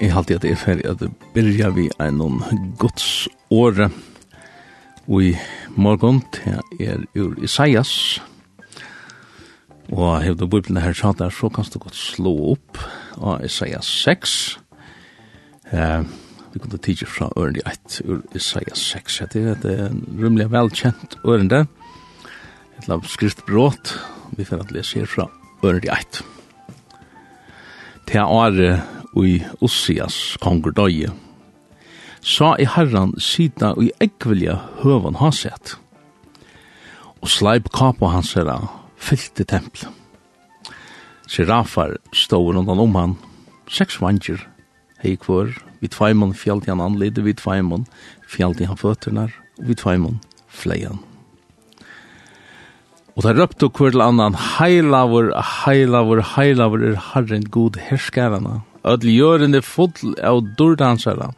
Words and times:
Jeg 0.00 0.10
har 0.10 0.18
alltid 0.18 0.36
at 0.36 0.44
jeg 0.44 0.56
er 0.56 0.58
ferdig 0.58 0.86
at 0.90 1.02
byrja 1.34 1.68
vi 1.76 1.84
en 2.02 2.16
noen 2.18 2.70
gods 2.82 3.28
åre. 3.54 3.86
Og 5.06 5.20
i 5.22 5.34
morgen 5.76 6.18
til 6.34 6.58
er 6.82 7.04
ur 7.14 7.36
Isaias. 7.44 7.92
Og 9.92 10.18
hevd 10.24 10.40
du 10.40 10.48
bøyblene 10.50 10.82
her 10.82 10.96
sa 10.98 11.12
der, 11.14 11.30
så 11.30 11.48
kan 11.52 11.66
du 11.70 11.78
godt 11.78 11.94
slå 11.94 12.32
opp 12.54 12.80
av 13.20 13.44
Isaias 13.46 13.86
6. 14.02 14.34
Eh, 15.70 16.02
vi 16.54 16.62
kunne 16.62 16.78
tidsi 16.82 17.06
fra 17.06 17.28
ørende 17.36 17.62
1 17.66 18.00
ur 18.08 18.24
Isaias 18.34 18.82
6. 18.96 19.20
Det 19.32 19.44
er 19.44 19.54
et 19.54 19.94
rymlig 20.18 20.48
velkjent 20.50 21.18
ørende. 21.22 21.66
Et 22.78 22.88
lav 22.90 23.06
skriftbrått. 23.06 23.94
Vi 24.34 24.44
får 24.44 24.66
at 24.66 24.74
lese 24.74 24.98
her 24.98 25.06
fra 25.06 25.28
ørende 25.62 25.94
1. 25.94 26.24
Til 28.10 28.20
året 28.20 28.93
i 29.22 29.38
Ossias 29.62 30.36
kongerdøye. 30.42 31.12
Sa 32.24 32.54
i 32.58 32.66
herran 32.66 33.12
sida 33.20 33.74
i 33.78 33.90
eggvilja 34.02 34.56
høvan 34.82 35.20
haset, 35.20 35.76
og 37.20 37.30
sleip 37.30 37.70
kapa 37.76 38.10
hans 38.14 38.32
herra 38.34 38.58
fyllte 38.96 39.44
tempel. 39.44 39.86
Serafar 41.28 41.96
stod 42.12 42.56
rundan 42.56 42.80
om 42.80 42.98
han, 42.98 43.16
seks 43.68 44.00
vanger, 44.02 44.42
hei 45.04 45.16
kvar, 45.20 45.52
vi 45.80 45.88
tveimon 45.92 46.34
fjallt 46.36 46.68
i 46.68 46.72
han 46.72 46.82
anlede, 46.84 47.24
vi 47.24 47.36
tveimon 47.36 47.86
fjallt 48.28 48.62
i 48.64 48.68
han 48.68 48.80
føtternar, 48.80 49.32
og 49.60 49.68
vi 49.68 49.76
tveimon 49.78 50.20
fleian. 50.48 51.00
Og 53.14 53.22
da 53.22 53.34
røpte 53.36 53.68
hver 53.70 53.94
til 53.94 54.02
annan, 54.02 54.34
heilavur, 54.34 55.30
heilavur, 55.62 56.22
heilavur 56.34 56.82
er 56.82 56.96
Herren 57.12 57.44
god 57.46 57.78
herskarana. 57.78 58.62
Ödl 58.84 59.08
jörende 59.08 59.62
full 59.62 60.14
av 60.22 60.42
dordansare. 60.58 61.30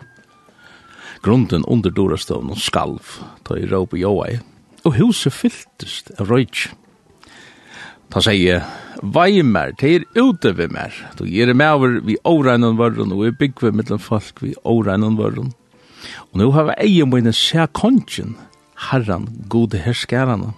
Grunden 1.22 1.64
under 1.64 1.90
dorastövn 1.90 2.50
og 2.50 2.58
skalv, 2.58 3.12
ta 3.46 3.54
i 3.58 3.68
råp 3.70 3.94
og 3.94 4.00
joai, 4.00 4.40
og 4.82 4.96
huset 4.98 5.34
fylltest 5.34 6.10
av 6.18 6.30
røyts. 6.30 6.68
Ta 8.10 8.22
sier, 8.22 8.66
vei 9.02 9.42
mer, 9.46 9.72
te 9.78 9.92
er 9.96 10.04
ute 10.18 10.52
vi 10.58 10.66
mer, 10.70 10.94
du 11.18 11.24
gir 11.26 11.54
meg 11.54 11.78
over 11.78 11.96
vi 12.06 12.18
åregnen 12.26 12.78
varren, 12.78 13.14
og 13.14 13.24
vi 13.24 13.32
bygger 13.44 13.74
mellom 13.74 14.02
folk 14.02 14.42
vi 14.42 14.54
åregnen 14.66 15.18
varren. 15.18 15.54
Og 16.30 16.42
nå 16.42 16.50
har 16.54 16.70
vi 16.70 16.78
egen 16.88 17.14
mine 17.14 17.34
sjæ 17.34 17.66
kongen, 17.74 18.36
herran, 18.90 19.30
gode 19.48 19.78
herskærene. 19.86 20.52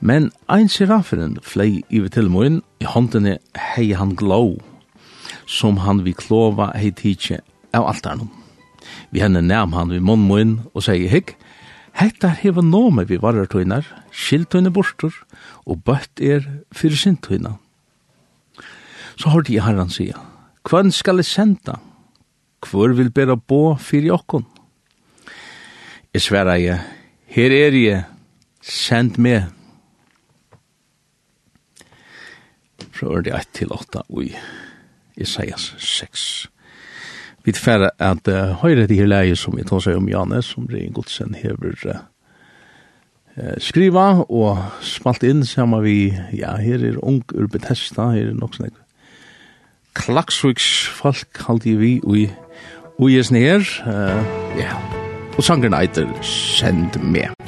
Men 0.00 0.30
ein 0.46 0.70
seraferen 0.70 1.40
flei 1.42 1.82
i 1.90 2.02
til 2.06 2.30
moin, 2.30 2.62
i 2.78 2.86
hånden 2.86 3.26
hei 3.74 3.92
han 3.98 4.14
glå, 4.14 4.58
som 5.48 5.80
han 5.80 6.04
vi 6.04 6.12
klova 6.12 6.70
hei 6.76 6.92
tidsi 6.92 7.40
av 7.72 7.88
altarnum. 7.88 8.28
Vi 9.10 9.24
henne 9.24 9.40
nam 9.42 9.72
han 9.72 9.90
vi 9.92 10.00
munnmoin 10.04 10.58
og 10.74 10.84
segi 10.84 11.08
hikk, 11.08 11.36
Hetta 11.98 12.28
hevur 12.30 12.62
nome 12.62 13.02
við 13.08 13.24
varartuinar, 13.24 13.86
skiltunar 14.14 14.70
burtur 14.70 15.16
og 15.66 15.80
bøtt 15.82 16.20
er 16.22 16.44
fyrir 16.70 17.00
sintuina. 17.00 17.56
Så 19.18 19.32
hørte 19.34 19.50
jeg 19.50 19.64
herran 19.66 19.90
sige, 19.90 20.14
Kvann 20.62 20.92
skal 20.94 21.18
jeg 21.18 21.26
senda? 21.26 21.80
Hvor 22.62 22.94
vil 22.94 23.10
bera 23.10 23.34
bo 23.34 23.74
fyrir 23.74 24.14
okkon? 24.14 24.46
Jeg 26.14 26.22
sverra 26.22 26.54
jeg, 26.60 26.78
her 27.34 27.54
er 27.54 27.74
jeg, 27.74 28.04
send 28.62 29.18
meg. 29.18 29.50
Fra 32.94 33.10
ordet 33.10 33.34
1 33.34 33.52
til 33.58 33.74
8 33.74 34.06
og 34.06 34.22
Isaias 35.18 35.74
6. 35.78 36.48
Vi 37.44 37.52
tar 37.52 37.90
at 37.98 38.28
uh, 38.28 38.54
høyre 38.62 38.86
til 38.86 39.02
her 39.02 39.10
leie 39.10 39.36
som 39.38 39.56
vi 39.56 39.66
tar 39.66 39.82
seg 39.84 39.98
om 39.98 40.08
Janes, 40.10 40.52
som 40.54 40.68
Rein 40.70 40.92
Godsen 40.96 41.36
hever 41.38 41.74
uh, 41.88 43.54
skriva 43.62 44.24
og 44.26 44.58
smalt 44.84 45.24
inn 45.26 45.44
sammen 45.46 45.84
vi, 45.84 46.12
ja, 46.34 46.56
her 46.60 46.84
er 46.84 47.00
ung 47.02 47.22
ur 47.34 47.48
Bethesda, 47.50 48.10
her 48.14 48.32
er 48.32 48.38
nok 48.38 48.58
sånn 48.58 48.74
klaksviks 49.98 50.86
folk 50.94 51.40
halde 51.48 51.74
vi 51.80 51.98
ui 52.06 52.28
ui 52.98 53.14
er 53.18 53.30
her, 53.34 53.62
uh, 53.86 54.58
ja, 54.58 54.74
og 55.36 55.44
sangren 55.46 55.74
eiter 55.74 56.10
Send 56.22 56.98
med. 57.02 57.47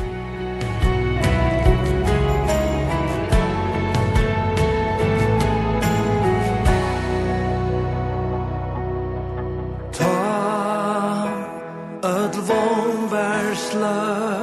vån 12.48 13.10
vær 13.12 13.54
sløy 13.54 14.39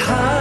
hast 0.00 0.37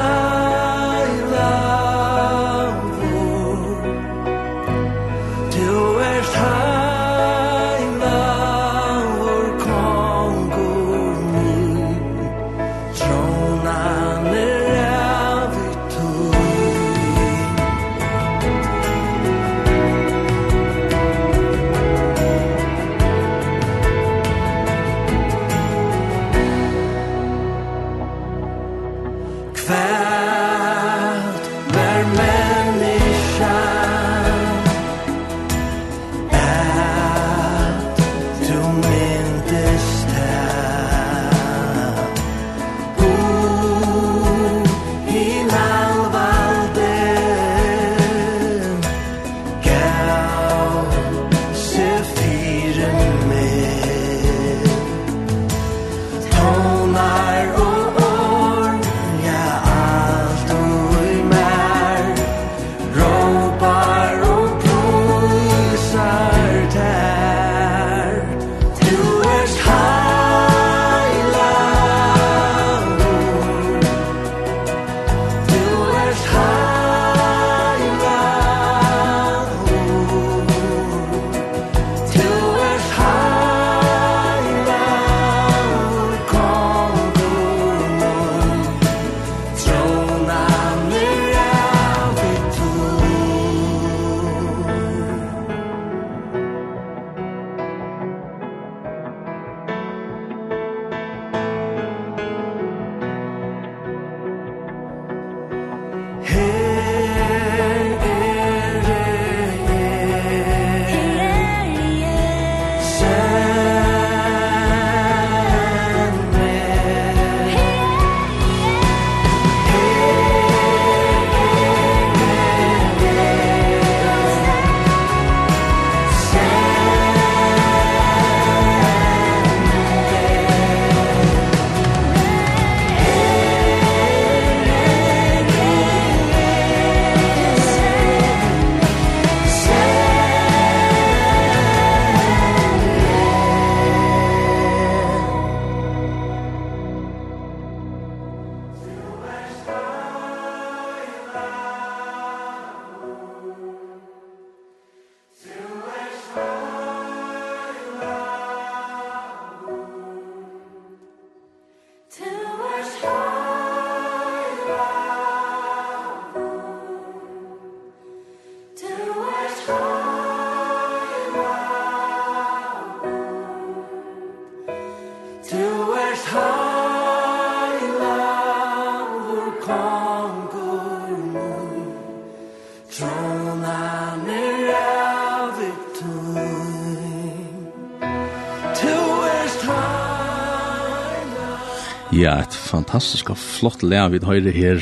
Ja, 192.27 192.41
et 192.43 192.55
fantastisk 192.59 193.29
og 193.31 193.37
flott 193.39 193.85
lea 193.87 194.09
vi 194.11 194.19
høyre 194.19 194.51
her. 194.51 194.81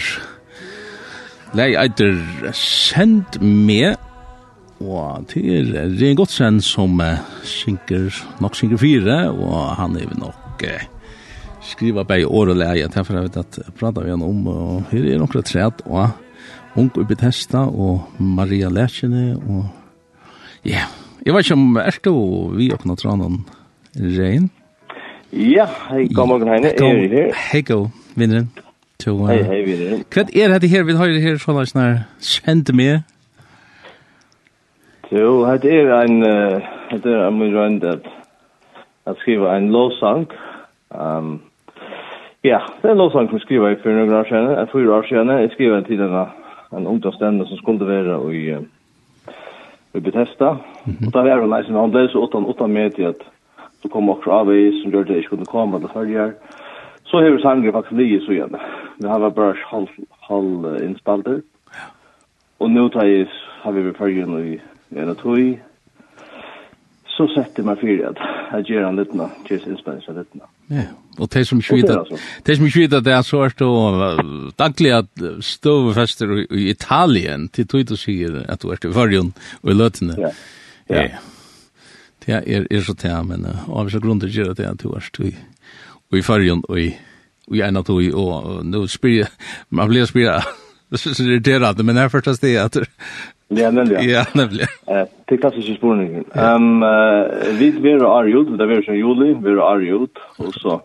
Lea 1.54 1.84
eitir 1.84 2.16
Send 2.58 3.38
med, 3.38 4.00
og 4.82 5.28
til 5.30 5.76
er 5.78 5.94
Ren 6.00 6.18
Godsen 6.18 6.58
som 6.66 6.98
uh, 6.98 7.22
synker, 7.46 8.10
nok 8.42 8.58
synker 8.58 8.82
fire, 8.82 9.20
og 9.30 9.76
han 9.78 9.94
er 10.02 10.18
nok 10.18 10.66
uh, 10.66 10.88
skriva 11.70 12.02
bei 12.10 12.24
år 12.26 12.56
og 12.56 12.60
lea, 12.64 12.90
derfor 12.90 13.20
har 13.20 13.30
vi 13.30 13.36
tatt 13.38 13.62
prata 13.78 14.02
vi 14.02 14.18
om, 14.18 14.42
og 14.50 14.90
her 14.90 15.06
er 15.14 15.22
nokre 15.22 15.46
træt, 15.46 15.86
og 15.86 16.18
Unge 16.82 17.06
Bethesda, 17.06 17.68
og 17.70 18.10
Maria 18.18 18.74
Lærkjene, 18.74 19.36
og 19.38 19.70
ja, 20.66 20.82
yeah. 20.82 21.00
jeg 21.22 21.38
vet 21.38 21.46
ikke 21.46 21.62
om 21.62 21.82
er 21.86 22.04
du 22.10 22.20
vi 22.58 22.74
åpna 22.74 22.98
tranen, 22.98 23.44
Rein? 24.02 24.50
Ja. 24.50 24.65
Ja, 25.36 25.66
hei, 25.90 26.08
god 26.16 26.28
morgen, 26.28 26.48
Heine. 26.48 26.68
Erik 26.68 27.12
her. 27.12 27.34
Hei, 27.52 27.62
god, 27.62 27.88
vinneren. 28.16 28.52
Hei, 29.06 29.42
hei, 29.44 29.58
vinneren. 29.66 30.06
Hva 30.14 30.24
er 30.32 30.54
dette 30.54 30.70
her? 30.72 30.86
Vi 30.88 30.96
har 30.96 31.12
det 31.12 31.24
her 31.26 31.42
sånn 31.44 31.82
her 31.82 31.98
kjent 32.24 32.72
med. 32.72 33.04
Jo, 35.12 35.34
dette 35.44 35.74
er 35.76 35.92
en, 35.98 36.24
dette 36.24 37.12
er 37.12 37.26
en 37.26 37.36
mye 37.42 37.52
rønt 37.52 37.84
at 37.84 38.08
jeg 39.10 39.20
skriver 39.26 39.52
en 39.58 39.70
lovsang. 39.76 40.24
Um, 40.96 41.36
ja, 42.48 42.64
det 42.80 42.88
er 42.88 42.96
en 42.96 43.04
lovsang 43.04 43.28
som 43.34 43.44
skriver 43.44 43.74
jeg 43.74 43.84
for 43.84 43.92
noen 43.92 44.16
år 44.16 44.32
siden, 44.32 44.50
en 44.56 44.72
fyra 44.72 45.02
år 45.02 45.12
siden. 45.12 45.36
Jeg 45.36 45.54
skriver 45.58 45.82
en 45.82 45.92
tid 45.92 46.08
en 46.08 46.88
ungdomsstende 46.88 47.52
som 47.52 47.60
skulle 47.60 47.92
være 47.92 48.22
i, 48.32 48.56
i 50.00 50.00
Bethesda. 50.00 50.56
Mm 50.86 50.96
-hmm. 50.96 51.08
Og 51.08 51.14
da 51.14 51.28
var 51.28 51.42
det 51.42 51.50
nesten, 51.50 51.76
han 51.76 51.92
ble 51.92 52.08
så 52.08 52.24
åttan, 52.24 52.46
åttan 52.46 52.72
med 52.72 52.92
til 52.92 53.04
at 53.04 53.35
det 53.86 53.90
kom 53.90 54.10
också 54.10 54.30
av 54.30 54.56
i 54.56 54.82
som 54.82 54.92
gjorde 54.92 55.14
det 55.14 55.18
inte 55.18 55.30
kunde 55.30 55.46
komma 55.46 55.80
det 55.80 55.88
förr 55.88 56.34
så 57.04 57.18
har 57.18 57.30
vi 57.30 57.42
sangen 57.42 57.72
faktiskt 57.72 57.96
blir 57.96 58.20
så 58.20 58.32
igen 58.32 58.56
Vi 58.98 59.08
har 59.08 59.30
bara 59.30 59.56
halv 59.72 59.88
halv 60.20 60.84
inspalter. 60.84 61.42
och 62.58 62.70
nu 62.70 62.90
tar 62.90 63.06
jag 63.06 63.28
har 63.62 63.72
vi 63.72 63.82
väl 63.82 63.94
förr 63.94 64.10
i 64.10 64.22
en 64.22 65.16
tog 65.16 65.62
så 67.18 67.28
sätter 67.28 67.64
man 67.64 67.76
för 67.78 68.06
att 68.06 68.18
jag 68.52 68.70
gör 68.70 68.90
en 68.90 68.96
liten 68.96 69.22
just 69.50 69.68
inspelning 69.68 70.02
så 70.02 70.12
liten 70.12 70.42
ja 70.68 70.82
och 71.18 71.30
det 71.34 71.46
som 71.46 71.62
skjuter 71.62 72.04
det 72.46 72.56
som 72.56 72.70
skjuter 72.70 73.02
det 73.02 73.14
är 73.14 73.22
så 73.22 73.44
att 73.44 74.58
dagliga 74.58 75.08
stovfester 75.42 76.54
i 76.54 76.70
Italien 76.70 77.48
till 77.48 77.68
tog 77.68 77.86
du 77.86 77.98
säger 77.98 78.52
att 78.52 78.60
du 78.60 78.68
är 78.72 78.90
i 78.90 78.94
förr 78.94 79.32
och 79.62 79.72
i 79.72 79.74
lötene 79.74 80.14
ja. 80.18 80.32
Ja 80.88 81.08
det 82.26 82.42
er, 82.46 82.68
er 82.72 82.82
så 82.82 82.96
til, 82.98 83.16
men 83.28 83.46
uh, 83.46 83.70
av 83.70 83.90
så 83.90 84.02
grunn 84.02 84.20
til 84.20 84.34
gjøre 84.34 84.58
det 84.58 84.70
at 84.70 84.82
du 84.82 84.92
er 84.96 85.04
støy. 85.06 85.34
Og 86.12 86.20
i 86.20 86.26
fargen, 86.26 86.64
og 86.70 86.80
i, 86.80 86.92
og 87.50 87.58
i 87.58 87.64
ena 87.66 87.82
tog, 87.86 88.02
og 88.14 88.62
nå 88.66 88.86
spyr 88.90 89.30
man 89.70 89.90
blir 89.90 90.08
spyr 90.10 90.42
så 90.94 91.10
er 91.10 91.14
det 91.14 91.26
irriterende, 91.26 91.84
men 91.84 91.98
er 91.98 92.10
først 92.10 92.42
det 92.42 92.58
at 92.58 92.78
Ja, 93.50 93.70
nemlig. 93.72 93.98
Ja, 94.10 94.24
nemlig. 94.34 94.68
Eh, 94.90 95.06
Det 95.28 95.38
er 95.38 95.38
klassiske 95.38 95.76
spørninger. 95.76 96.24
Um, 96.34 96.82
uh, 96.82 97.60
vi 97.60 97.90
er 97.90 98.06
arjod, 98.06 98.58
det 98.58 98.78
er 98.78 98.82
som 98.86 98.96
juli, 98.96 99.34
vi 99.34 99.50
er 99.50 99.62
arjod, 99.62 100.10
og 100.40 100.54
så, 100.54 100.80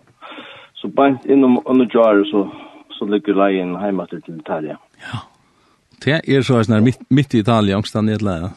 så 0.74 0.88
bant 0.88 1.24
innom 1.24 1.60
under 1.66 1.86
jar, 1.94 2.24
så, 2.24 2.48
så 2.90 3.04
ligger 3.04 3.34
leien 3.34 3.76
hjemme 3.80 4.06
til 4.06 4.22
Italia. 4.36 4.76
Ja. 5.00 5.24
Det 6.04 6.20
er 6.28 6.42
så 6.42 6.62
her 6.68 6.80
midt, 6.80 7.00
midt 7.10 7.34
i 7.34 7.38
Italia, 7.38 7.76
angst 7.76 7.94
i 7.94 8.12
et 8.12 8.22
leie. 8.22 8.50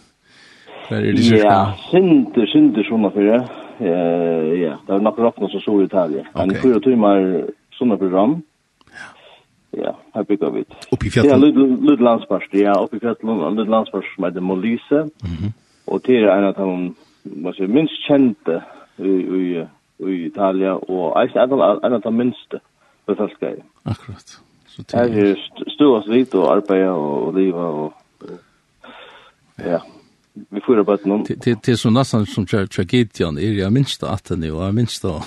Kvar 0.94 1.06
er 1.10 1.12
det 1.12 1.25
cirka? 1.25 1.44
Ja, 1.44 1.62
synder, 1.90 2.45
synder 2.54 2.86
sånne 2.86 3.10
for 3.13 3.30
det. 3.30 3.42
Ja, 3.81 4.74
det 4.86 4.94
var 4.94 5.00
några 5.00 5.24
rockna 5.24 5.48
så 5.50 5.60
så 5.60 5.81
i 5.81 5.86
Italien. 5.86 6.25
Han 6.34 6.56
fyra 6.62 6.79
timmar 6.79 7.46
såna 7.72 7.98
program. 7.98 8.41
Ja, 9.72 9.96
her 10.13 10.24
bygger 10.24 10.50
vi. 10.50 10.63
Uppe 10.91 11.08
i 11.08 11.10
fjällen? 11.10 11.32
Ja, 11.32 11.91
lite 11.91 12.03
landsparst, 12.03 12.53
ja, 12.53 12.79
Oppi 12.79 12.98
i 12.98 13.00
fjällen, 13.00 13.56
landsparst 13.70 14.15
som 14.15 14.24
heter 14.24 14.41
Molise. 14.41 15.10
Mm 15.25 15.53
Och 15.86 16.01
det 16.06 16.17
är 16.17 16.27
en 16.27 16.44
av 16.44 16.53
de 16.53 16.96
man 17.24 17.53
säger, 17.53 17.67
minst 17.67 18.08
kjente 18.08 18.63
i, 18.98 19.10
i, 19.10 19.67
i 19.98 20.25
Italia, 20.25 20.75
og 20.75 21.29
en 21.84 21.94
av 21.94 22.01
de 22.01 22.17
minsta 22.17 22.60
befälskare. 23.06 23.56
Akkurat. 23.84 24.39
Så 24.67 24.82
det 24.82 24.98
är 24.98 25.08
ju 25.08 25.36
stå 25.75 25.98
oss 25.98 26.08
lite 26.08 26.38
og, 26.38 26.48
og 26.48 26.72
och 26.72 27.38
og... 27.38 27.86
och, 27.86 27.94
ja 29.56 29.82
vi 30.50 30.62
får 30.62 30.84
bara 30.84 30.98
någon 31.04 31.24
Det 31.44 31.62
till 31.62 31.78
så 31.78 31.90
nästan 31.90 32.25
som 32.25 32.46
tragedian 32.46 33.38
är 33.38 33.54
jag 33.54 33.74
minst 33.74 34.04
att 34.04 34.25
det 34.25 34.36
nu 34.36 34.48
jag 34.48 34.74
minst 34.75 35.04
då 35.04 35.22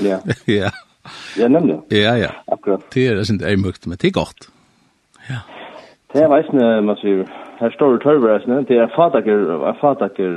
ja 0.00 0.18
ja 0.44 0.70
ja 1.38 1.48
nämligen 1.48 1.82
ja 1.88 2.16
ja 2.18 2.30
akkurat. 2.46 2.90
Det 2.94 3.06
är 3.06 3.32
inte 3.32 3.48
är 3.48 3.56
mycket 3.56 3.86
men 3.86 3.96
det 4.00 4.08
är 4.08 4.12
gott. 4.12 4.48
Ja 5.28 5.38
det 6.12 6.18
är 6.18 6.36
visst 6.36 6.52
man 6.86 6.96
ser 6.96 7.28
här 7.58 7.70
står 7.70 7.92
det 7.92 8.04
törvres 8.04 8.46
nu 8.46 8.64
det 8.68 8.76
är 8.76 8.86
fataker 8.86 9.72
fataker 9.80 10.30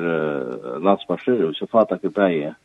landsmarscher 0.79 1.43
och 1.43 1.55
så 1.55 1.67
fataker 1.67 2.09
bäge 2.09 2.55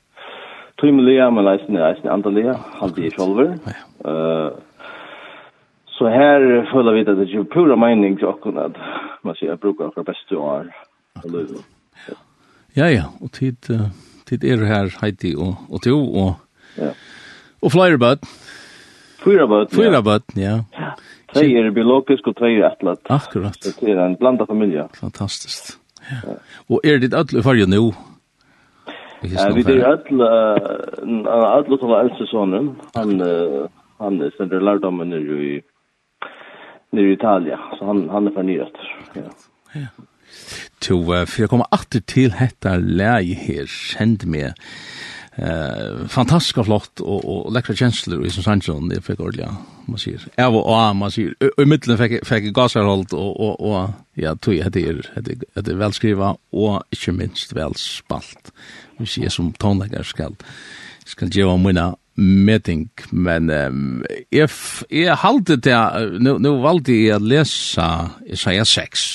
Tymliga, 0.81 1.31
men 1.31 1.47
eisen 1.47 1.76
er 1.76 1.85
eisen 1.92 2.11
andalega, 2.11 2.57
halde 2.81 3.07
i 3.07 3.11
sjolver. 3.11 3.59
Så 5.87 6.09
här 6.09 6.71
följer 6.73 6.92
vi 6.92 7.04
det, 7.04 7.14
det 7.14 7.33
är 7.33 7.45
pura 7.45 7.76
mening 7.76 8.16
till 8.16 8.26
att 8.26 8.76
man 9.23 9.35
ser 9.35 9.52
att 9.52 9.61
bruka 9.61 9.90
för 9.95 10.02
bästa 10.02 10.38
år. 10.38 10.73
Akkurat. 11.22 11.68
Ja, 12.76 12.86
ja, 12.88 13.04
og 13.20 13.32
tid, 13.36 13.68
tid 14.28 14.44
er 14.48 14.64
her, 14.64 14.88
Heidi 15.02 15.34
og, 15.36 15.58
og 15.68 15.82
to, 15.84 15.98
og, 16.22 16.34
ja. 16.78 16.92
og 17.60 17.72
flere 17.74 17.98
bøtt. 18.00 18.24
Fyra 19.22 19.44
bøtt, 19.46 19.74
ja. 19.74 19.76
Fyra 19.76 20.00
bøtt, 20.02 20.32
ja. 20.40 20.54
Tre 21.32 21.44
er 21.60 21.68
biologisk, 21.72 22.26
og 22.28 22.36
tre 22.36 22.54
er 22.56 22.70
atlet. 22.70 23.00
Akkurat. 23.12 23.58
Det 23.60 23.92
er 23.92 24.00
en 24.04 24.16
blanda 24.20 24.44
familie. 24.48 24.86
Fantastisk. 24.96 25.76
Ja. 26.08 26.38
Og 26.68 26.80
er 26.84 26.98
ditt 27.02 27.14
i 27.14 27.44
farge 27.44 27.68
nå? 27.68 27.92
Ja, 29.22 29.44
vi 29.54 29.62
er 29.62 29.84
alle, 29.86 30.30
ødel 31.06 31.78
som 31.78 31.92
var 31.92 32.00
eldste 32.02 32.26
sonen, 32.26 32.72
han, 32.96 33.20
uh, 33.22 33.68
han 34.02 34.18
er 34.18 34.32
stendere 34.34 34.64
lærdommen 34.64 35.12
nere 35.12 35.36
i, 35.44 35.52
nere 36.90 37.12
i 37.12 37.14
Italia, 37.14 37.60
så 37.78 37.86
han, 37.86 38.08
han 38.10 38.26
er 38.26 38.34
fornyret. 38.34 38.80
Ja. 39.14 39.28
Ja 39.76 39.92
to, 40.82 40.98
uh, 41.14 41.24
for 41.26 41.44
jeg 41.44 41.52
kommer 41.52 41.70
alltid 41.72 42.06
til 42.10 42.36
hetta 42.38 42.76
leie 42.82 43.38
her, 43.38 43.70
kjent 43.70 44.26
meg, 44.26 44.58
eh 45.36 46.08
fantastiskt 46.08 46.64
flott 46.64 47.00
och 47.00 47.24
och 47.24 47.52
läckra 47.52 47.74
kjensler 47.74 48.26
i 48.26 48.30
som 48.30 48.42
Sanchon 48.42 48.88
det 48.88 49.00
fick 49.00 49.20
ordliga 49.20 49.56
man 49.86 49.98
sier. 49.98 50.20
Jag 50.36 50.50
var 50.50 50.64
ah 50.66 50.92
man 50.92 51.10
säger 51.10 51.34
i 51.62 51.64
mitten 51.64 51.98
fick 51.98 52.26
fick 52.26 52.54
gasarhold 52.54 53.12
og, 53.12 53.40
och 53.40 53.60
och 53.60 53.90
ja 54.14 54.34
tog 54.34 54.54
jeg 54.54 54.72
det 54.72 55.10
det 55.14 55.64
det 55.64 55.74
väl 55.74 55.92
skriva 55.92 56.36
och 56.50 56.82
minst 57.08 57.52
väl 57.52 57.74
spalt. 57.74 58.52
Vi 58.98 59.06
ser 59.06 59.28
som 59.28 59.52
tonläggare 59.52 60.04
skall 60.04 60.36
skal 61.06 61.28
gjøre 61.28 61.52
om 61.52 61.66
meting, 62.16 62.90
men 63.12 63.50
um, 63.50 64.02
jeg, 64.33 64.49
jeg 64.90 65.16
halte 65.23 65.57
det, 65.57 65.76
nu, 66.21 66.37
nu 66.42 66.50
valgte 66.61 66.92
jeg 66.92 67.16
å 67.16 67.25
lese 67.25 67.87
Isaiah 68.28 68.66
6. 68.69 69.07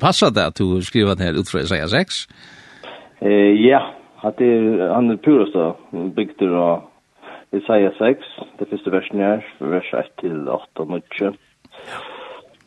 Passer 0.00 0.34
det 0.34 0.44
at 0.52 0.60
du 0.60 0.78
skriver 0.86 1.18
det 1.18 1.26
her 1.26 1.40
ut 1.40 1.50
fra 1.50 1.64
Isaiah 1.64 1.88
6? 1.90 2.20
Eh, 3.26 3.52
ja, 3.64 3.82
at 4.22 4.38
det 4.38 4.46
er, 4.46 4.84
han 4.94 5.10
er 5.10 5.22
purest 5.24 5.56
da, 5.56 5.72
bygter 6.16 6.54
av 6.54 6.86
Isaiah 7.56 7.94
6, 7.98 8.30
det 8.60 8.68
første 8.70 8.92
versen 8.92 9.22
her, 9.22 9.42
vers 9.60 9.90
1 9.94 10.12
til 10.22 10.46
8 10.48 10.84
og 10.84 10.94
9. 10.94 11.32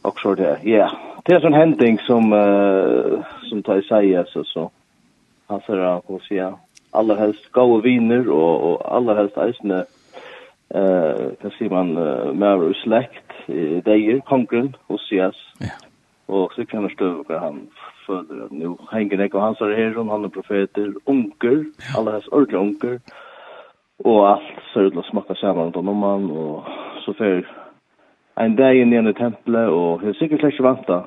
Og 0.03 0.19
så 0.21 0.35
det, 0.39 0.57
ja. 0.67 0.87
Det 1.27 1.35
er 1.35 1.43
sånn 1.43 1.57
hending 1.57 1.99
som, 2.07 2.31
uh, 2.31 3.19
som 3.49 3.63
tar 3.63 3.81
Isaiah, 3.83 4.27
så, 4.31 4.43
så. 4.47 4.69
Han 5.51 5.61
ser 5.65 5.81
det, 5.81 5.89
hva 6.07 6.19
sier 6.27 6.55
allra 6.93 7.15
helst 7.19 7.51
gode 7.51 7.83
viner 7.83 8.29
og, 8.29 8.63
og 8.69 8.95
allra 8.95 9.17
helst 9.21 9.37
eisne 9.37 9.85
eh 10.69 11.35
kan 11.41 11.51
se 11.57 11.69
man 11.69 11.97
uh, 11.97 12.33
mer 12.33 12.73
slekt 12.83 13.29
i 13.47 13.81
deir 13.85 14.21
konkurren 14.21 14.75
hos 14.87 15.11
yes. 15.11 15.37
Ja. 15.61 15.75
Og 16.27 16.51
så 16.55 16.65
kan 16.65 16.81
man 16.81 16.91
stå 16.93 17.23
hva 17.27 17.39
han 17.39 17.69
føler 18.05 18.45
at 18.45 18.51
nu 18.51 18.77
henger 18.91 19.23
ikke 19.23 19.39
hans 19.39 19.61
er 19.61 19.75
her, 19.75 19.97
han 19.97 20.25
er 20.25 20.35
profeter, 20.37 20.93
onkel, 21.05 21.65
ja. 21.79 21.99
alle 21.99 22.11
hans 22.11 22.27
ordentlige 22.27 22.59
onker, 22.59 22.99
og 24.05 24.19
alt 24.31 24.61
ser 24.73 24.87
ut 24.87 24.93
til 24.93 25.01
å 25.01 25.09
smakke 25.09 25.35
sammen 25.41 25.73
på 25.75 25.81
nomman, 25.81 26.29
og 26.31 26.69
så 27.05 27.13
fer 27.17 27.41
en 28.39 28.55
dag 28.55 28.77
inn 28.77 28.93
igjen 28.93 29.11
i 29.11 29.17
tempelet, 29.17 29.73
og 29.73 30.03
jeg 30.03 30.13
er 30.13 30.19
sikkert 30.19 30.45
ikke 30.51 30.67
vanta. 30.69 30.99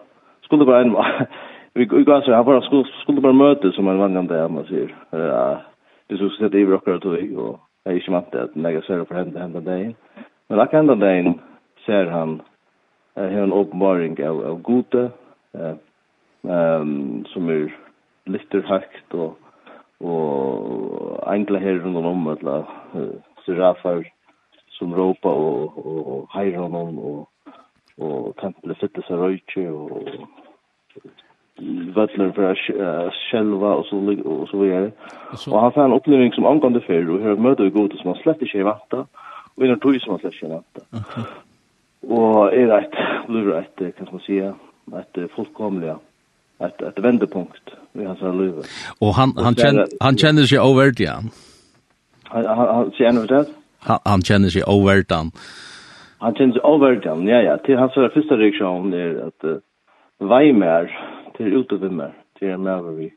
Skulle 0.45 0.67
bare 0.69 0.85
en, 0.85 0.97
vi 1.79 1.87
gav 1.87 2.25
seg, 2.27 2.35
han 2.35 2.49
bare 2.49 2.65
skulle, 2.67 2.89
skulle 3.03 3.25
bare 3.25 3.41
møte 3.45 3.73
som 3.77 3.89
en 3.89 4.03
vanlig 4.03 4.27
dag, 4.29 4.51
man 4.51 4.67
sier. 4.69 4.91
Ja, 5.17 5.47
det 6.13 6.19
så 6.19 6.31
sett 6.31 6.55
i 6.55 6.65
rockar 6.65 6.93
och 6.93 7.03
tog 7.03 7.39
och 7.39 7.61
jag 7.85 7.95
är 7.95 7.99
inte 7.99 8.11
vant 8.11 8.35
att 8.35 8.57
lägga 8.57 8.83
sig 8.83 9.07
för 9.07 9.15
hända 9.15 9.41
hända 9.41 9.61
dagen. 9.61 9.95
Men 10.49 10.59
där 10.59 10.69
hända 10.73 10.95
dagen 10.95 11.41
ser 11.87 12.07
han 12.07 12.43
eh 13.15 13.37
en 13.37 13.53
uppenbaring 13.53 14.29
av 14.29 14.47
av 14.47 14.63
gode 14.63 15.11
eh 15.53 15.75
um, 16.43 17.25
som 17.25 17.49
är 17.49 17.77
lister 18.25 18.63
högt 18.63 19.15
och 19.15 19.39
og 20.01 21.23
enkla 21.27 21.59
her 21.59 21.79
rundt 21.79 21.97
om 21.97 22.27
alla 22.27 22.67
serafar 23.47 24.05
som 24.69 24.95
ropa 24.95 25.29
og, 25.29 25.79
och 25.87 26.33
hejron 26.33 26.99
och 26.99 27.29
och 27.99 28.37
templet 28.37 28.79
fylldes 28.79 29.11
av 29.11 29.19
röjtje 29.19 29.71
och 29.71 30.03
vattnet 31.95 32.35
för 32.35 32.51
att 32.51 33.15
själva 33.31 33.75
och 33.75 33.87
så 33.87 33.97
och 34.25 34.49
så 34.49 34.59
vidare. 34.59 34.91
Och 35.51 35.61
han 35.61 35.73
får 35.73 35.85
en 35.85 35.93
upplevelse 35.93 36.35
som 36.35 36.47
angående 36.47 36.81
för 36.81 37.11
och 37.11 37.21
hur 37.21 37.37
möter 37.37 37.65
vi 37.65 37.71
god 37.71 37.93
som 37.93 38.11
man 38.11 38.19
släpper 38.19 38.47
sig 38.47 38.61
i 38.61 38.63
vatten 38.63 39.07
och 39.55 39.65
innan 39.65 39.81
tog 39.81 40.01
som 40.01 40.13
man 40.13 40.21
släpper 40.21 40.39
sig 40.39 40.49
i 40.49 40.53
vatten. 40.53 40.85
Och 42.09 42.55
är 42.55 42.67
rätt, 42.67 43.29
blir 43.29 43.43
rätt 43.43 43.97
kan 43.97 44.09
man 44.11 44.21
säga 44.21 44.55
ett 44.99 45.31
fullkomliga 45.31 45.99
ett, 46.59 46.83
att 46.83 46.99
vändepunkt 46.99 47.71
i 47.93 48.05
hans 48.05 48.21
liv. 48.21 48.55
Och 48.99 49.15
han 49.15 49.33
han 49.37 49.55
känner 49.55 49.87
han 50.01 50.17
känner 50.17 50.43
sig 50.43 50.59
överväldigad. 50.59 51.25
Ja. 52.31 52.55
Han 52.55 52.69
han 52.77 52.91
känner 52.91 53.27
det. 53.27 53.45
Han 53.79 53.99
han 54.05 54.23
känner 54.23 54.49
sig 54.49 54.63
överväldigad. 54.63 55.31
Han 56.19 56.35
känner 56.35 56.53
sig 56.53 56.63
överväldigad. 56.65 57.29
Ja 57.29 57.43
ja, 57.43 57.59
till 57.59 57.77
hans 57.77 57.93
första 57.93 58.37
reaktion 58.37 58.93
är 58.93 59.27
att 59.27 59.45
uh, 59.45 59.57
Weimar 60.29 60.85
er 61.47 61.59
ute 61.59 61.81
ved 61.81 61.95
meg, 61.97 62.17
til 62.39 62.53
er 62.53 62.61
med 62.61 62.89
vi. 62.97 63.11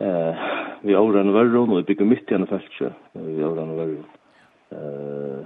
Eh, 0.00 0.46
vi 0.82 0.92
har 0.92 1.20
en 1.20 1.34
verron, 1.34 1.72
og 1.72 1.80
vi 1.80 1.88
bygger 1.90 2.08
midt 2.08 2.30
igjen 2.30 2.44
i 2.44 2.50
feltet, 2.50 2.92
vi 3.14 3.42
har 3.42 3.60
en 3.62 3.76
verron. 3.78 4.08
Eh, 4.76 5.44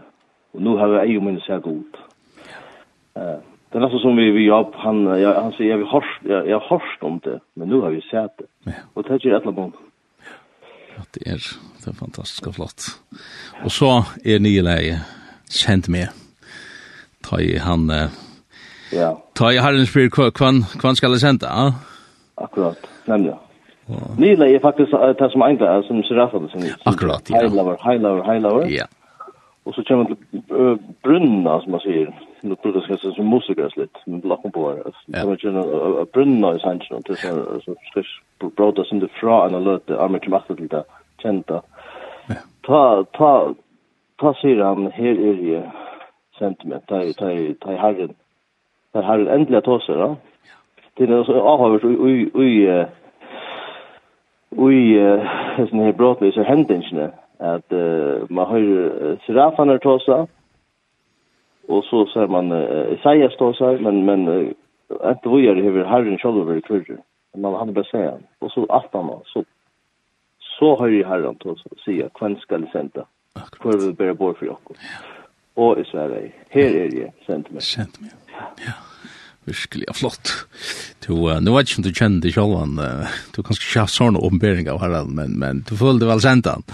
og 0.54 0.64
nå 0.66 0.76
har 0.78 0.90
vi 0.90 1.00
ei 1.04 1.16
og 1.18 1.26
minne 1.26 1.42
seg 1.44 1.62
god. 1.62 2.00
Eh, 3.16 3.38
det 3.70 3.78
er 3.78 3.84
nesten 3.84 4.02
som 4.02 4.16
vi, 4.18 4.26
vi 4.34 4.48
jobb, 4.48 4.74
han, 4.82 5.04
ja, 5.20 5.36
han 5.38 5.52
sier, 5.54 5.76
jeg 5.76 5.86
har 5.92 6.06
jeg, 6.24 6.48
jeg 6.48 6.56
har 6.56 6.66
hørt 6.66 7.04
om 7.06 7.20
det, 7.22 7.36
men 7.54 7.70
nå 7.70 7.84
har 7.84 7.94
vi 7.94 8.02
sett 8.08 8.34
det. 8.42 8.48
Ja. 8.66 8.82
Og 8.94 9.04
det 9.04 9.12
er 9.12 9.20
ikke 9.20 9.30
et 9.36 9.46
eller 9.46 9.62
annet. 9.62 9.84
Ja, 10.90 11.04
det 11.14 11.22
er, 11.36 11.46
det 11.78 11.92
er 11.92 12.00
fantastisk 12.00 12.48
og 12.50 12.56
flott. 12.58 12.88
Og 13.62 13.70
så 13.70 13.92
er 14.26 14.42
nye 14.42 14.64
leie 14.66 14.98
kjent 15.50 15.86
med, 15.92 16.10
ta 17.22 17.38
i 17.38 17.54
han, 17.62 17.86
eh, 17.94 18.18
Ja. 18.92 19.14
Ta 19.38 19.52
i 19.52 19.60
herren 19.62 19.86
spyr 19.86 20.08
kvann 20.10 20.64
kvann 20.80 20.96
skal 20.98 21.14
jeg 21.14 21.22
sende, 21.22 21.46
ja? 21.46 21.70
Akkurat, 22.40 22.88
nemlig. 23.06 23.34
Nila 24.18 24.46
er 24.46 24.62
faktisk 24.62 24.92
det 25.18 25.28
som 25.32 25.42
egentlig 25.42 25.66
er 25.68 25.82
som 25.82 26.02
Serafa, 26.06 26.38
sin. 26.52 26.70
Akkurat, 26.86 27.30
ja. 27.30 27.40
Heilaver, 27.42 27.76
heilaver, 27.84 28.24
heilaver. 28.24 28.66
Ja. 28.70 28.86
Og 29.64 29.74
så 29.74 29.84
kommer 29.88 30.04
man 30.04 30.16
til 30.16 30.78
brunna, 31.02 31.60
som 31.60 31.70
man 31.70 31.80
sier. 31.80 32.12
Nå 32.42 32.54
tror 32.62 32.78
jeg 32.88 32.98
som 33.14 33.26
musikers 33.28 33.76
litt, 33.76 33.98
men 34.06 34.22
lakken 34.24 34.52
på 34.52 34.70
her. 34.70 34.94
Så 35.04 35.26
man 35.28 35.36
kjenner 35.42 36.04
brunna 36.14 36.54
i 36.56 36.62
sannsjen, 36.62 37.02
til 37.04 37.18
så 37.20 37.74
skal 37.90 38.00
jeg 38.00 38.52
bråta 38.56 38.84
som 38.88 39.02
det 39.02 39.10
fra 39.20 39.42
en 39.46 39.58
løte, 39.64 39.98
armer 39.98 40.18
til 40.18 40.32
maktet 40.32 40.56
til 40.56 40.70
det 40.72 40.84
kjenta. 41.20 41.60
Ta, 42.66 42.80
ta, 43.18 43.30
ta 44.22 44.32
sier 44.40 44.64
han, 44.64 44.88
her 44.96 45.20
er 45.28 45.44
jeg 45.50 45.62
sentiment, 46.38 46.88
ta 46.88 47.02
i 47.04 47.78
herren, 47.82 48.14
Men 48.94 49.04
har 49.04 49.18
det 49.18 49.34
endelig 49.34 49.62
ta 49.64 49.78
seg, 49.84 50.00
da. 50.00 50.08
Det 50.98 51.08
er 51.08 51.24
så 51.24 51.36
avhavert 51.38 51.84
ui, 51.84 52.26
ui, 52.34 52.50
ui, 54.58 54.80
sånne 55.68 55.86
her 55.86 55.96
brådviser 55.96 56.48
hendingene, 56.48 57.10
at 57.40 57.72
uh, 57.72 58.26
man 58.28 58.50
hører 58.50 59.16
serafaner 59.26 59.78
tås 59.80 60.04
det, 60.08 60.24
og 61.70 61.84
så 61.86 62.02
ser 62.12 62.26
man 62.26 62.52
uh, 62.52 62.90
Isaias 62.92 63.38
tås 63.38 63.62
det, 63.62 63.78
men, 63.86 64.02
men, 64.04 64.26
etter 64.90 65.30
vi 65.30 65.46
er 65.46 65.62
hever 65.62 65.88
herren 65.88 66.18
selv 66.18 66.42
over 66.42 66.58
i 66.58 66.66
kvirre. 66.66 66.98
Man 67.38 67.54
hadde 67.54 67.74
bare 67.74 67.86
sier 67.88 68.10
han. 68.10 68.26
Og 68.42 68.50
så 68.50 68.66
alt 68.74 68.92
han, 68.92 69.10
så, 69.30 69.44
så 70.56 70.74
hører 70.80 71.06
herren 71.06 71.38
tås 71.38 71.62
og 71.70 71.78
sier, 71.84 72.10
hvem 72.18 72.36
skal 72.42 72.66
jeg 72.66 72.74
sende? 72.74 73.06
Hvor 73.62 73.78
vil 73.78 73.88
det 73.92 73.98
bare 73.98 74.14
bort 74.14 74.38
for 74.38 74.50
dere? 74.50 74.98
Og 75.56 75.80
i 75.80 75.84
Sverige, 75.84 76.32
her 76.50 76.76
er 76.82 76.94
jeg, 76.96 77.12
sendt 77.26 77.50
meg. 77.52 77.62
Sendte 77.62 78.02
meg, 78.02 78.12
Ja, 78.64 78.76
virkelig 79.48 79.88
ja, 79.88 79.96
flott. 79.96 80.34
Du, 81.06 81.12
uh, 81.28 81.38
nu 81.42 81.54
vet 81.56 81.70
ikke 81.70 81.82
om 81.82 81.86
du 81.86 81.92
kjenner 81.92 82.24
det 82.24 82.34
selv, 82.36 82.56
uh, 82.80 83.20
du 83.36 83.42
kan 83.42 83.56
ikke 83.56 83.84
ha 83.84 83.86
sånne 83.90 84.22
åpenbering 84.22 84.70
av 84.72 84.82
Harald, 84.82 85.14
men, 85.16 85.38
men 85.40 85.64
du 85.68 85.76
følte 85.80 86.08
vel 86.10 86.22
sendt 86.24 86.50
han. 86.50 86.66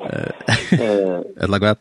Eller 1.42 1.60
hva? 1.60 1.74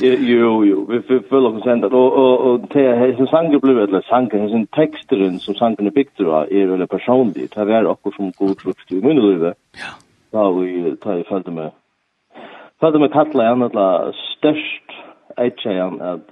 Jo, 0.00 0.62
jo, 0.62 0.84
vi 0.86 1.00
føler 1.02 1.48
oss 1.48 1.64
sendt 1.66 1.82
han. 1.82 1.94
Og, 1.94 2.12
og, 2.22 2.34
og 2.46 2.66
til 2.70 2.86
hessen 3.00 3.26
sanger 3.32 3.58
ble, 3.58 3.74
eller 3.82 4.04
sangen, 4.06 4.44
hessen 4.44 4.68
teksteren 4.76 5.40
som 5.42 5.56
sangerne 5.58 5.90
er 5.90 6.28
av, 6.30 6.52
er 6.54 6.70
veldig 6.70 6.86
personlig. 6.88 7.48
Det 7.50 7.64
er 7.66 7.88
akkurat 7.90 8.14
som 8.14 8.30
god 8.38 8.54
frukt 8.62 8.94
i 8.94 9.00
munnelivet. 9.02 9.58
Ja. 9.80 9.96
Da 10.32 10.44
vi 10.54 10.94
tar 11.02 11.18
i 11.18 11.26
følte 11.26 11.50
med. 11.50 11.74
Følte 12.78 13.00
med 13.02 13.10
kattla 13.10 13.48
igjen, 13.48 13.64
eller 13.66 14.14
størst, 14.38 14.94
eit 15.38 15.66
at, 15.66 16.30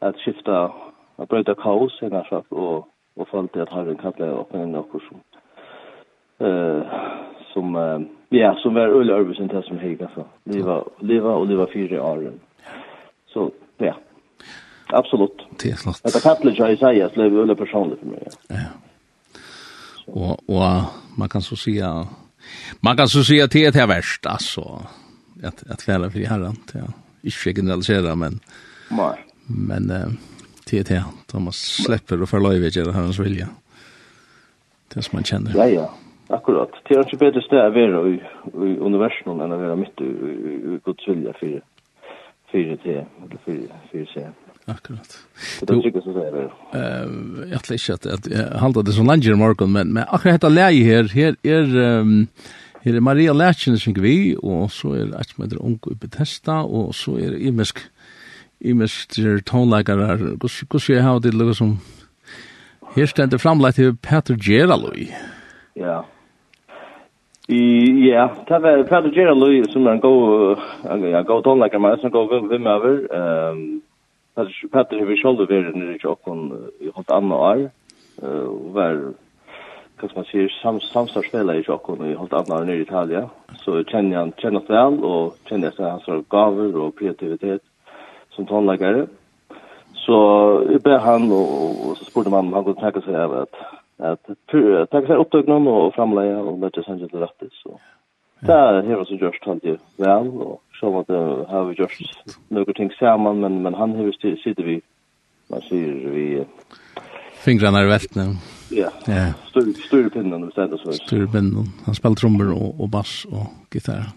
at 0.00 0.22
skifta 0.22 0.68
Jag 1.18 1.28
brøyta 1.28 1.52
ett 1.52 1.62
kaos 1.62 2.02
i 2.02 2.08
nästan 2.08 2.42
och, 2.48 2.88
og 3.16 3.28
följt 3.28 3.52
det 3.52 3.62
att 3.62 3.68
Herren 3.68 3.96
kallade 3.96 4.32
opp 4.32 4.54
en 4.54 4.72
något 4.72 5.02
som 5.08 5.20
uh, 6.46 6.82
som 7.52 7.76
uh, 7.76 8.00
ja, 8.28 8.54
som 8.62 8.74
var 8.74 8.88
öle 8.88 9.14
arbetsen 9.14 9.48
til 9.48 9.62
som 9.62 9.78
hej 9.78 9.98
alltså. 10.02 10.24
liva 10.44 10.84
leva 11.00 11.34
och 11.34 11.46
leva 11.46 11.66
fyra 11.72 12.02
åren. 12.02 12.40
Så 13.26 13.50
ja. 13.78 13.94
Absolut. 14.86 15.42
Det 15.62 15.70
är 15.70 15.76
klart. 15.76 16.02
Det 16.02 16.22
kallar 16.22 16.54
jag 16.56 16.72
Isaias 16.72 17.16
lever 17.16 17.42
öle 17.42 17.54
personligt 17.54 17.98
för 17.98 18.06
mig. 18.06 18.28
Ja. 18.48 18.56
Och 20.06 20.50
och 20.50 20.82
man 21.18 21.28
kan 21.28 21.42
så 21.42 21.56
säga 21.56 22.06
man 22.80 22.96
kan 22.96 23.08
så 23.08 23.24
säga 23.24 23.44
at 23.44 23.50
det 23.50 23.76
är 23.76 23.86
värst 23.86 24.26
alltså 24.26 24.82
att 25.44 25.70
att 25.70 25.84
kalla 25.84 26.10
för 26.10 26.18
herran 26.18 26.56
ja. 26.74 26.80
Inte 27.22 27.54
generalisera 27.54 28.14
men 28.14 28.40
Nei. 28.90 29.18
Men 29.46 29.90
eh, 29.90 30.08
till 30.68 30.84
det 30.84 31.04
Da 31.32 31.38
man 31.38 31.52
släpper 31.52 32.22
och 32.22 32.28
förlöjer 32.28 32.60
vid 32.60 32.74
det 32.74 32.92
hans 32.92 33.18
vilja. 33.18 33.48
Det 34.94 35.02
som 35.02 35.16
man 35.16 35.24
kjenner. 35.24 35.52
Ja, 35.56 35.66
ja. 35.66 35.94
Akkurat. 36.28 36.70
Det 36.88 36.96
er 36.96 37.06
ikke 37.06 37.16
bedre 37.22 37.40
sted 37.40 37.56
å 37.56 37.72
være 37.72 38.00
i, 38.10 38.16
i 38.68 38.74
universum 38.84 39.40
enn 39.40 39.54
å 39.54 39.60
være 39.60 39.76
midt 39.80 40.02
i, 40.04 40.08
i, 40.08 40.56
i 40.74 40.80
Guds 40.84 41.08
vilja 41.08 41.32
for, 41.38 41.54
för 42.50 42.76
det, 42.84 42.98
eller 43.22 43.38
för, 43.44 43.62
för 43.92 44.04
sig. 44.12 44.28
Akkurat. 44.64 45.18
Det 45.60 45.72
är 45.72 45.82
tycker 45.82 46.00
så 46.00 46.12
där. 46.12 46.52
Uh, 46.74 47.50
jeg 47.50 47.60
tror 47.64 47.74
ikke 47.74 47.92
at, 47.92 48.06
at 48.06 48.28
jeg 48.28 48.60
halte 48.60 48.82
det 48.84 48.94
som 48.94 49.08
langer 49.08 49.32
i 49.32 49.40
morgen, 49.40 49.72
men 49.72 49.92
men 49.92 50.04
akkurat 50.04 50.36
dette 50.36 50.52
leie 50.52 50.84
her, 50.84 51.08
her 51.14 51.36
er... 51.44 52.00
um, 52.00 52.28
her 52.84 52.96
er 52.96 53.00
Maria 53.00 53.32
Lætjen 53.32 53.78
som 53.78 53.96
vi 54.02 54.36
og 54.36 54.70
så 54.72 54.92
är 54.92 55.14
att 55.20 55.38
med 55.38 55.52
ung 55.60 55.80
i 55.90 55.94
Bethesda 55.94 56.62
og 56.62 56.94
så 56.94 57.18
är 57.18 57.36
imisk 57.36 57.78
i 58.60 58.72
mest 58.72 59.18
tonleikarar, 59.46 60.16
hvordan 60.16 60.88
jeg 60.88 61.02
har 61.02 61.18
det 61.18 61.34
lukket 61.34 61.56
som 61.56 61.76
her 62.96 63.06
stender 63.06 63.38
framleit 63.38 63.74
til 63.74 63.96
Peter 63.96 64.34
Geraloi. 64.34 65.10
Ja. 65.76 66.00
I, 67.48 67.60
ja, 68.08 68.28
det 68.48 68.62
var 68.62 68.82
Peter 68.88 69.12
Geraloi 69.14 69.62
som 69.72 69.86
er 69.86 69.92
en 69.92 70.00
god, 70.00 70.58
ja, 70.84 71.22
god 71.22 71.42
tonleikar, 71.42 71.78
men 71.78 72.00
som 72.00 72.10
god 72.10 72.48
vimmer. 72.50 72.88
Um, 73.12 73.82
Peter 74.72 74.98
har 74.98 75.16
selv 75.22 75.46
vært 75.50 75.74
nere 75.74 75.94
i 75.94 76.02
Kjåkon 76.02 76.50
i 76.80 76.92
halvt 76.94 77.14
annet 77.14 77.38
år, 77.38 77.64
og 78.22 78.74
var 78.74 79.00
hva 79.98 80.08
man 80.14 80.26
sier, 80.28 80.50
sam, 80.60 80.78
samstagsspiller 80.92 81.58
i 81.58 81.64
Kjokon 81.66 82.04
i 82.06 82.14
holdt 82.14 82.36
andre 82.38 82.60
nere 82.66 82.82
i 82.82 82.84
Italia. 82.86 83.24
Så 83.64 83.80
kjenner 83.90 84.20
han, 84.20 84.32
kjenner 84.38 84.62
han 84.62 84.70
vel, 84.70 84.98
og 85.04 85.48
kjenner 85.48 85.74
seg 85.74 85.88
hans 85.88 86.28
gaver 86.30 86.76
og 86.78 86.94
kreativitet 87.00 87.64
som 88.38 88.46
tonläggare. 88.46 89.06
Så 89.94 90.16
jag 90.72 90.80
ber 90.82 90.98
han 90.98 91.32
och, 91.32 91.86
och 91.86 91.96
så 91.96 92.04
spurte 92.04 92.30
man 92.30 92.46
om 92.46 92.52
han 92.52 92.64
kunde 92.64 92.80
tänka 92.80 93.00
sig 93.00 93.16
av 93.16 93.32
att 93.42 93.54
att 94.10 94.90
tacka 94.90 95.06
sig 95.06 95.16
upptökningen 95.16 95.66
och 95.66 95.94
framlägga 95.94 96.38
och 96.38 96.58
lägga 96.58 96.82
sig 96.82 97.08
til 97.08 97.18
rätt. 97.18 97.42
Så 97.62 97.80
det 98.40 98.54
er 98.54 98.82
her 98.82 98.96
også 98.96 99.16
gjørst 99.18 99.44
han 99.44 99.58
det 99.58 99.80
vel, 99.98 100.28
og 100.46 100.60
så 100.80 100.90
var 100.90 101.02
det 101.08 101.46
har 101.48 101.64
vi 101.64 101.74
Gjørst 101.74 102.36
noen 102.50 102.74
ting 102.74 102.92
sammen, 102.98 103.40
men 103.40 103.62
men 103.62 103.74
han 103.74 103.96
har 103.96 104.02
ju 104.02 104.12
sitter 104.42 104.62
vi 104.62 104.80
man 105.50 105.62
sier 105.62 106.10
vi 106.10 106.44
fingrarna 107.44 107.82
i 107.82 107.86
väftna. 107.86 108.22
Ja. 108.70 108.88
Ja. 109.08 109.32
Styr 109.46 109.72
styr 109.86 110.08
pinnen 110.08 110.44
och 110.44 110.52
det 110.54 110.66
där 110.66 110.76
så. 110.76 110.92
Styr 110.92 111.26
pinnen. 111.26 111.66
Han 111.86 111.94
spiller 111.94 112.14
trommer 112.14 112.52
og, 112.52 112.80
og 112.80 112.90
bass 112.90 113.26
og 113.32 113.46
gitarr 113.70 114.12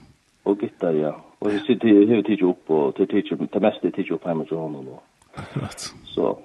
og 0.46 0.58
gitar, 0.60 0.96
ja. 0.98 1.12
Og 1.42 1.52
jeg 1.52 1.62
sitter 1.66 1.88
her 1.88 2.08
høyre 2.08 2.24
tidsi 2.28 2.46
opp, 2.46 2.70
og 2.70 2.96
til 2.96 3.08
tidsi, 3.08 3.36
til 3.36 3.62
mest 3.62 3.84
er 3.86 3.94
tidsi 3.96 4.14
opp 4.14 4.26
hjemme 4.26 4.46
til 4.46 4.58
honom. 4.58 4.88
Akkurat. 5.36 5.88
Så, 6.06 6.36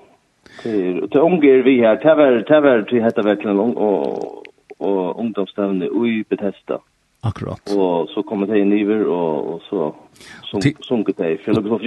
til 0.62 1.08
til 1.12 1.20
unger 1.20 1.62
vi 1.62 1.78
her, 1.82 1.96
til 2.00 2.14
hver, 2.14 2.42
til 2.48 2.60
hver, 2.60 2.84
til 2.90 3.02
hette 3.04 3.22
hver 3.22 3.48
og, 3.52 3.76
og, 3.76 4.44
og 4.78 5.18
ungdomsstevne 5.18 5.90
ui 5.92 6.22
Bethesda. 6.22 6.78
Akkurat. 7.24 7.76
Og 7.76 8.08
så 8.14 8.22
kommer 8.22 8.46
det 8.46 8.58
i 8.60 8.64
niver, 8.64 9.06
og, 9.06 9.54
og 9.54 9.60
så 9.68 9.92
sunket 10.88 11.18
det 11.18 11.38
For 11.44 11.44
fjell. 11.44 11.58
Og 11.58 11.78
så 11.80 11.84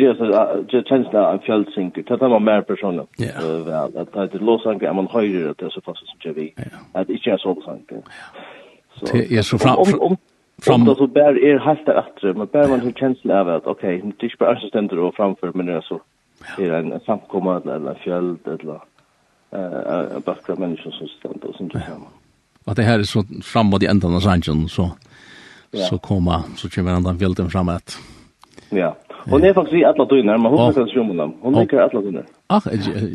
gjør 0.72 0.84
kjensla 0.90 1.20
av 1.20 1.34
en 1.34 1.44
fjellsinker. 1.46 2.04
Det 2.04 2.22
er 2.22 2.40
mer 2.40 2.62
personer. 2.62 3.06
Ja. 3.20 3.86
At 3.96 4.14
det 4.14 4.42
er 4.42 4.46
låsanker, 4.46 4.88
er 4.88 4.94
man 4.94 5.08
høyre, 5.08 5.50
at 5.50 5.60
det 5.60 5.66
er 5.66 5.70
så 5.70 5.82
fast 5.86 6.04
som 6.06 6.18
ikke 6.18 6.36
vi. 6.42 6.48
At 6.94 7.08
det 7.08 7.22
ikke 7.22 7.32
er 7.32 7.42
sånn 7.42 7.62
sanker. 7.66 8.04
Det 9.02 9.26
er 9.38 9.42
så 9.42 9.58
fram... 9.58 10.18
Fram... 10.62 10.90
Och 10.90 10.98
så 10.98 11.08
bär 11.08 11.44
er 11.44 11.58
helt 11.58 11.86
där 11.86 11.94
att 11.94 12.36
men 12.38 12.48
bär 12.48 12.68
man 12.68 12.80
hur 12.80 12.92
känsla 12.92 13.40
av 13.42 13.50
att 13.50 13.66
okej, 13.66 13.98
okay, 13.98 14.12
det 14.20 14.26
är 14.26 14.36
bara 14.40 14.58
assistenter 14.58 15.00
och 15.00 15.16
framför 15.16 15.52
men 15.54 15.76
alltså 15.76 16.00
ja. 16.58 16.64
är 16.64 16.74
en 16.74 17.00
samkomma 17.00 17.58
eller 17.58 17.94
fjäll 17.94 18.38
eller 18.46 18.82
eh 19.52 20.16
uh, 20.16 20.20
bakra 20.26 20.56
människor 20.56 20.92
som 20.92 21.08
stannar 21.08 21.46
och 21.46 21.56
sånt 21.56 21.74
där. 21.74 21.84
Och 22.66 22.76
det 22.76 22.84
här 22.84 23.00
är 23.00 23.04
så 23.04 23.24
framåt 23.44 23.84
i 23.84 23.86
ändan 23.86 24.16
av 24.16 24.20
sanchen 24.20 24.68
så 24.70 24.92
ja. 25.72 25.80
så 25.80 25.98
komma 25.98 26.44
så 26.56 26.70
kommer 26.70 26.92
ändan 26.92 27.20
fjällen 27.20 27.70
att 27.70 27.98
Ja. 28.70 28.96
Hon 29.26 29.44
är 29.44 29.54
faktiskt 29.54 29.86
alla 29.86 30.06
tunnar, 30.06 30.38
men 30.38 30.52
hon 30.52 30.74
kan 30.74 30.88
sjunga 30.88 31.14
dem. 31.14 31.36
Hon 31.42 31.56
är 31.56 31.62
inte 31.62 31.84
alla 31.84 32.02
tunnar. 32.02 32.26
Ach, 32.48 32.66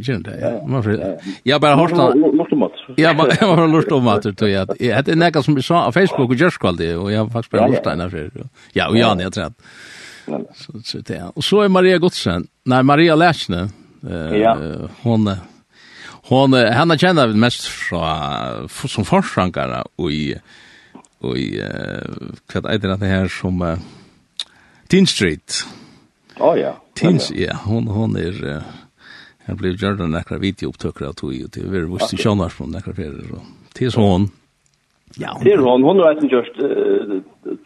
gör 0.09 0.19
det. 0.19 0.39
Ja, 0.41 0.67
man 0.67 0.83
får. 0.83 1.19
Jag 1.43 1.61
bara 1.61 1.77
hörst 1.77 1.97
han. 1.97 2.21
Lust 2.21 2.53
om. 2.53 2.71
Ja, 2.97 3.13
men 3.13 3.27
jag 3.41 3.57
har 3.57 3.69
lust 3.69 3.93
om 3.93 4.09
att 4.09 4.23
det 4.23 4.57
att 4.57 4.79
det 4.79 5.09
är 5.09 5.17
näka 5.17 5.43
som 5.43 5.55
vi 5.55 5.63
sa 5.63 5.85
på 5.85 5.93
Facebook 5.93 6.31
och 6.31 6.35
just 6.35 6.59
kväll 6.59 6.97
och 6.97 7.13
jag 7.13 7.21
har 7.25 7.31
faktiskt 7.31 7.51
bara 7.51 7.67
lust 7.69 7.85
där 7.85 8.09
för. 8.09 8.31
Ja, 8.73 8.89
och 8.89 8.97
Jan 8.97 9.21
jag 9.21 9.33
tror. 9.33 9.53
Så 10.55 10.73
så 10.85 10.99
det. 10.99 11.23
Och 11.35 11.45
så 11.45 11.61
är 11.61 11.69
Maria 11.69 11.99
Gottsen. 11.99 12.47
Nej, 12.65 12.83
Maria 12.83 13.15
Läschne. 13.15 13.69
Eh 14.11 14.57
hon 15.03 15.31
hon 16.29 16.53
henne 16.53 16.99
känner 16.99 17.27
vi 17.27 17.35
mest 17.35 17.65
från 17.65 18.69
som 18.69 19.05
forskare 19.05 19.85
och 19.97 20.11
i 20.13 20.41
och 21.19 21.37
i 21.37 21.63
vad 22.55 22.73
heter 22.73 22.89
det 22.89 23.07
här 23.07 23.29
som 23.29 23.79
Teen 24.89 25.07
Street 25.07 25.67
oh, 26.41 26.55
ja. 26.59 26.73
Tins, 26.99 27.31
ja, 27.35 27.59
hon, 27.67 27.87
hon 27.93 28.17
er... 28.21 28.63
Jeg 29.45 29.59
blir 29.61 29.75
gjørt 29.77 30.01
en 30.01 30.17
akkurat 30.17 30.41
videoopptøkker 30.41 31.11
av 31.11 31.19
tog, 31.21 31.35
og 31.37 31.51
det 31.53 31.61
var 31.67 31.75
veldig 31.75 31.91
vist 31.99 32.15
i 32.17 32.19
kjønnarsmål 32.23 32.71
en 32.71 32.79
akkurat 32.79 32.97
ferie. 32.97 33.41
Til 33.77 33.91
så 33.93 34.01
hon. 34.01 34.23
Ja, 35.21 35.35
hon. 35.35 35.43
Til 35.45 35.61
hon, 35.61 35.85
hon 35.85 36.01
har 36.01 36.15
etter 36.15 36.33
gjørst 36.33 36.57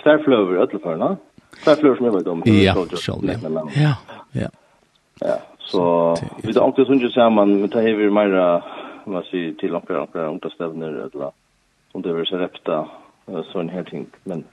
tverrfløver 0.03 0.57
i 0.57 0.63
ødelførene. 0.65 1.13
Tverrfløver 1.61 2.01
som 2.01 2.09
jeg 2.09 2.17
vet 2.17 2.33
om. 2.33 2.43
Ja, 2.51 2.75
sjøl, 2.99 3.31
ja. 3.31 3.37
Ja, 3.79 3.93
ja. 4.35 4.51
Ja, 5.23 5.39
så 5.71 5.83
vi 6.43 6.53
tar 6.53 6.65
alltid 6.67 6.91
sånn 6.91 7.05
sammen, 7.15 7.55
men 7.63 7.71
det 7.71 7.83
har 7.87 7.97
vi 7.99 8.11
mer, 8.19 8.35
hva 9.07 9.23
sier, 9.31 9.55
til 9.63 9.79
akkurat 9.79 10.09
akkurat 10.09 10.35
ungdomstevner, 10.35 10.99
eller 11.07 11.33
om 11.95 12.03
det 12.05 12.15
vil 12.15 12.27
så 12.29 12.43
repta, 12.43 12.85
sånn 13.53 13.71
her 13.71 13.87
ting, 13.89 14.07
men 14.27 14.45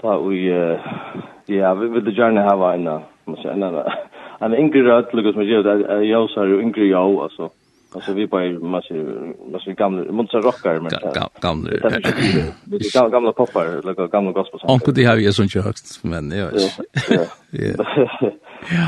da, 0.00 0.16
og 0.16 0.32
ja, 0.32 1.72
vi 1.76 1.88
vil 1.94 2.12
gjerne 2.16 2.44
ha 2.48 2.72
en, 2.72 2.88
man 3.30 3.42
säga 3.42 3.54
en 3.54 4.52
en 4.52 4.54
yngre 4.54 4.82
röd 4.82 5.06
lukas 5.12 5.36
med 5.36 5.46
jag 5.46 6.04
jag 6.04 6.30
så 6.30 6.42
är 6.42 6.60
yngre 6.60 6.84
jag 6.84 7.14
alltså 7.14 7.50
alltså 7.94 8.12
vi 8.12 8.26
bara 8.26 8.50
man 8.50 8.82
säger, 8.82 9.04
man 9.04 9.34
massor 9.52 9.72
gamla 9.72 10.04
man 10.04 10.14
monster 10.14 10.40
rockar 10.40 10.80
men 10.80 10.90
gamla 11.40 11.70
gamla 12.94 13.08
gamla 13.10 13.32
poppar 13.32 13.64
eller 13.64 14.08
gamla 14.08 14.32
gospel 14.32 14.60
sånt. 14.60 14.72
Onkel 14.72 14.94
det 14.94 15.04
har 15.04 15.32
så 15.32 15.42
inte 15.42 15.60
högt, 15.60 15.98
men 16.02 16.30
ja. 16.30 16.50
Ja. 17.50 17.84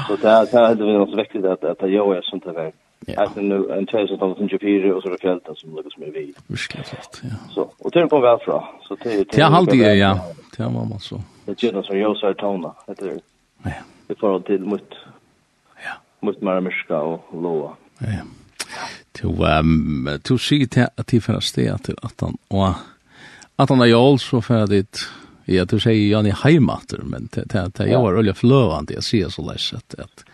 Så 0.08 0.16
det 0.16 0.28
här, 0.28 0.46
det 0.50 0.58
här 0.58 0.68
hade 0.68 0.84
vi 0.84 0.92
något 0.92 1.18
viktigt 1.18 1.44
att 1.44 1.64
att 1.64 1.90
jag 1.90 2.16
är 2.16 2.22
sånt 2.22 2.44
där. 2.44 2.72
Att 3.16 3.36
nu 3.36 3.70
en 3.70 3.86
tjej 3.86 4.08
som 4.08 4.34
som 4.34 4.48
24 4.48 4.94
och 4.94 5.02
så 5.02 5.08
är 5.08 5.12
det 5.12 5.18
fjälten 5.18 5.54
som 5.56 5.76
lyckas 5.76 5.96
med 5.96 6.12
vi. 6.12 6.34
Verkligen 6.46 6.84
ja. 7.22 7.28
Så 7.50 7.70
och 7.78 7.92
tur 7.92 8.06
på 8.06 8.20
väl 8.20 8.38
fra. 8.38 8.64
Så 8.88 8.96
det 9.02 9.14
är 9.14 9.40
Ja, 9.40 9.46
halt 9.46 9.74
ja. 9.74 10.20
Det 10.56 10.62
var 10.62 10.70
man 10.70 11.00
så. 11.00 11.20
Det 11.44 11.62
gör 11.62 11.72
något 11.72 11.86
så 11.86 11.96
jag 11.96 12.16
så 12.16 12.34
tona. 12.34 12.74
Det 12.86 13.02
är. 13.02 13.18
Ja 13.64 13.70
i 14.10 14.14
forhold 14.18 14.46
til 14.48 14.64
mot, 14.66 14.96
ja. 15.82 15.98
mot 16.22 16.42
Maramirska 16.42 16.94
og 16.94 17.34
Loa. 17.34 17.74
Ja. 18.02 18.24
Du, 19.20 19.28
ehm 19.44 20.08
du 20.28 20.36
sier 20.40 20.66
til 20.66 20.88
at 20.88 21.10
de 21.10 21.20
fyrir 21.20 21.44
sted 21.44 21.84
til 21.86 21.98
at 22.02 22.24
han, 22.24 22.38
og 22.50 22.74
at 23.58 23.68
han 23.68 23.82
er 23.84 23.92
jól, 23.92 24.18
så 24.18 24.40
fyrir 24.40 24.70
dit, 24.70 25.02
ja, 25.50 25.64
du 25.68 25.78
sier 25.82 25.98
Jani 26.08 26.32
heimater, 26.42 27.02
men 27.04 27.28
det 27.34 27.46
er 27.54 27.90
jo 27.92 28.04
er 28.08 28.20
olja 28.22 28.34
fløvande, 28.36 28.96
jeg 28.96 29.06
sier 29.06 29.32
så 29.32 29.44
leis 29.44 29.72
at, 29.76 29.98
at, 29.98 30.24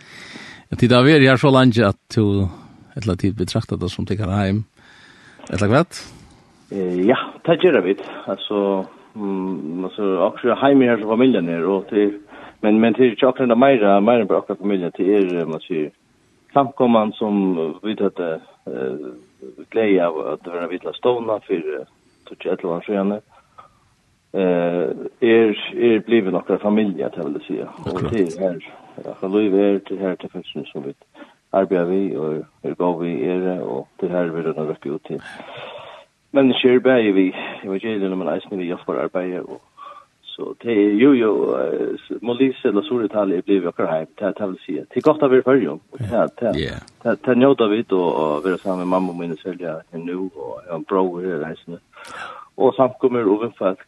at 0.70 0.80
det 0.80 0.90
da 0.92 1.02
veri 1.06 1.26
her 1.28 1.40
så 1.40 1.50
langt 1.52 1.80
at 1.82 1.98
du, 2.14 2.46
et 2.94 3.02
eller 3.02 3.18
tid 3.18 3.36
betrakta 3.38 3.76
det 3.76 3.90
som 3.92 4.06
tikkar 4.06 4.32
heim, 4.36 4.64
et 5.48 5.58
eller 5.58 5.72
kvett? 5.74 6.04
Ja, 6.70 7.18
det 7.46 7.60
gjør 7.62 7.78
det 7.78 7.84
vidt, 7.86 8.06
altså, 8.28 8.84
mm, 9.14 9.84
altså, 9.88 10.08
akkur 10.28 10.54
heim 10.62 10.84
her 10.84 11.00
som 11.00 11.10
familien 11.16 11.48
er, 11.50 11.66
og 11.66 11.88
til, 11.90 12.18
men 12.60 12.80
men 12.80 12.94
till 12.94 13.16
jag 13.18 13.36
kunde 13.36 13.56
mera 13.56 14.00
mera 14.00 14.26
på 14.26 14.34
också 14.34 14.56
familjen 14.56 14.92
till 14.92 15.10
er 15.10 15.44
man 15.44 15.60
ser 15.60 15.90
samkomman 16.52 17.12
som 17.12 17.56
vi 17.82 17.92
att 17.92 18.18
eh 18.18 18.38
glädje 19.70 20.06
av 20.06 20.28
att 20.28 20.46
vara 20.46 20.66
vitla 20.66 20.92
stona 20.92 21.40
för 21.40 21.84
touch 22.24 22.46
ett 22.46 22.64
år 22.64 22.80
sedan 22.80 23.12
eh 23.12 23.20
är 25.20 25.74
är 25.76 25.98
blivit 25.98 26.32
några 26.32 26.58
familj 26.58 27.02
att 27.02 27.18
väl 27.18 27.40
säga 27.46 27.68
och 27.92 28.02
det 28.10 28.20
är 28.20 28.40
här 28.40 28.58
jag 29.20 29.28
vill 29.28 29.52
ju 29.52 29.78
till 29.80 29.98
här 29.98 30.16
till 30.16 30.30
funktion 30.30 30.64
som 30.66 30.82
vet 30.82 31.04
arbetar 31.50 31.84
vi 31.84 32.16
och 32.16 32.34
är 32.62 32.74
går 32.74 32.98
vi 32.98 33.24
är 33.24 33.60
och 33.60 33.88
det 33.96 34.08
här 34.08 34.24
vill 34.24 34.44
det 34.44 34.52
några 34.52 34.76
ut 34.84 35.02
till 35.02 35.22
men 36.30 36.48
det 36.48 36.54
sker 36.54 36.78
bäj 36.78 37.12
vi 37.12 37.34
evangelierna 37.62 38.16
men 38.16 38.36
isen 38.36 38.58
vi 38.58 38.66
hjälper 38.66 38.94
arbetar 38.94 39.40
och 39.40 39.62
Så 40.38 40.54
det 40.58 40.72
är 40.72 40.90
ju 41.04 41.14
ju 41.14 41.30
Molise 42.20 42.68
eller 42.68 42.82
Soritali 42.82 43.42
blir 43.42 43.60
vi 43.60 43.66
akkurat 43.66 43.90
hem. 43.90 44.06
Det 44.14 44.32
det 44.38 44.46
vill 44.46 44.58
säga. 44.66 44.84
Det 44.88 44.96
är 44.96 45.00
gott 45.00 45.22
att 45.22 45.30
vi 45.32 45.36
är 45.36 45.42
förr 45.42 45.68
om. 45.68 45.80
Det 47.24 47.34
njöter 47.34 47.68
vi 47.68 47.82
då 47.82 48.02
och 48.02 48.46
vi 48.46 48.52
är 48.52 48.56
samman 48.56 48.78
med 48.78 48.86
mamma 48.86 49.08
og 49.08 49.14
och 49.14 49.20
min 49.20 49.36
sälja 49.36 49.82
nu 49.90 50.16
og 50.16 50.60
jag 50.66 50.72
har 50.72 50.76
en 50.76 50.82
bror 50.82 51.24
i 51.24 51.38
reisende. 51.44 51.78
Og 52.56 52.74
samkommer 52.74 53.20
og 53.20 53.42
vinnfalk, 53.42 53.86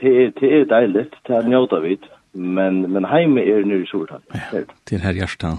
Det 0.00 0.42
er 0.42 0.64
dejligt. 0.64 1.14
Det 1.26 1.48
njöter 1.48 1.80
vi. 1.80 1.98
Men, 2.32 2.92
men 2.92 3.04
heime 3.04 3.40
er 3.40 3.64
nu 3.64 3.82
i 3.82 3.86
Soritali. 3.86 4.22
Ja, 4.32 4.58
det 4.84 4.96
är 4.96 5.00
här 5.00 5.12
hjärsta. 5.12 5.58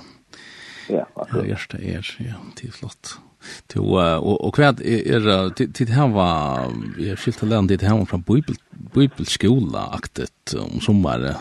Ja, 0.90 1.06
hjärsta 1.46 1.78
är. 1.78 2.16
Ja, 2.20 2.36
det 2.62 2.68
är 2.68 2.72
flott 2.72 3.20
to 3.74 3.84
og 3.96 4.38
og 4.46 4.54
kvæð 4.54 4.84
er 4.84 5.50
tit 5.56 5.90
hava 5.90 6.28
er 7.00 7.16
skilta 7.16 7.46
land 7.46 7.70
tit 7.70 7.82
hava 7.82 8.06
frá 8.06 8.18
bibel 8.18 8.58
Bibelskola-aktet 8.94 10.56
um 10.60 10.82
summar 10.82 11.34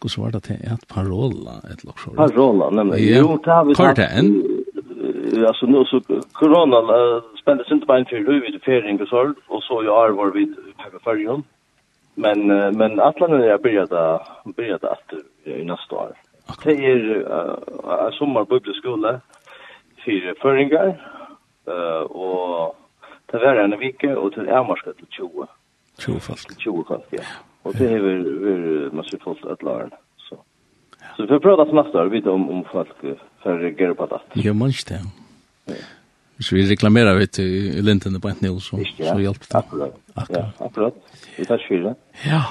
Hvordan 0.00 0.24
var 0.24 0.30
det 0.30 0.42
til 0.42 0.54
et 0.54 0.84
parola? 0.88 1.54
Et 1.72 1.82
parola, 2.16 2.70
nemlig. 2.70 3.18
Jo, 3.18 3.36
det 3.44 3.52
har 3.52 3.64
vi 3.64 3.74
sagt. 3.74 3.98
Altså, 5.48 5.66
nå 5.66 5.84
så 5.84 5.98
korona 6.38 6.78
spennte 7.40 7.64
sin 7.66 7.80
tilbein 7.80 8.06
til 8.06 8.26
røy 8.28 8.38
vid 8.44 8.60
fering 8.64 9.00
og 9.00 9.08
sorg, 9.08 9.34
og 9.48 9.62
så 9.62 9.80
i 9.82 9.88
år 9.88 10.14
var 10.20 10.30
vi 10.36 10.46
på 10.92 11.00
fergen. 11.04 11.44
Men, 12.14 12.46
men 12.78 13.00
atlanen 13.00 13.42
er 13.42 13.58
byrjat 13.58 13.92
byrjat 14.56 14.84
at 14.84 15.18
i 15.46 15.64
neste 15.64 15.94
år. 15.94 16.14
Det 16.64 16.74
er 16.92 17.02
uh, 17.34 18.12
sommer 18.12 18.44
bibelskole, 18.44 19.20
fire 20.04 20.34
føringar, 20.42 20.94
Uh, 21.68 22.04
og 22.24 22.76
det 23.32 23.40
var 23.42 23.60
en 23.64 23.76
vike, 23.80 24.10
og 24.18 24.32
til 24.34 24.48
Amarska 24.60 24.90
til 24.98 25.06
20. 25.10 25.46
20 25.98 26.20
folk. 26.20 26.58
20 26.58 26.84
folk, 26.88 27.06
ja. 27.12 27.24
Og 27.64 27.74
det 27.78 27.90
har 27.90 27.98
vi 27.98 28.96
masse 28.96 29.18
folk 29.24 29.38
et 29.52 29.62
lærerne. 29.62 29.98
Så. 30.28 30.36
Ja. 31.00 31.06
så 31.16 31.22
vi 31.22 31.28
får 31.28 31.38
prøve 31.38 31.64
det 31.64 31.74
neste 31.74 31.98
år, 32.00 32.08
vite 32.08 32.30
om, 32.30 32.50
om 32.50 32.64
folk 32.72 32.94
får 33.42 33.58
reagere 33.64 33.94
på 33.94 34.08
det. 34.12 34.44
Ja, 34.44 34.52
man 34.52 34.68
ikke 34.68 34.94
det. 34.94 35.00
Ja. 35.68 35.82
Hvis 36.36 36.52
vi 36.52 36.62
reklamerer 36.70 37.18
vi 37.18 37.26
til 37.26 37.84
lintene 37.84 38.20
på 38.20 38.28
et 38.28 38.42
nivå, 38.42 38.60
så, 38.60 38.78
ja. 38.98 39.10
så 39.10 39.18
hjelper 39.18 39.46
det. 39.50 39.54
Akkurat. 39.54 39.92
Akkurat. 40.16 40.38
Ja, 40.38 40.64
akkurat. 40.66 40.92
Vi 41.38 41.44
tar 41.44 41.58
skylden. 41.58 41.94
Ja. 42.26 42.42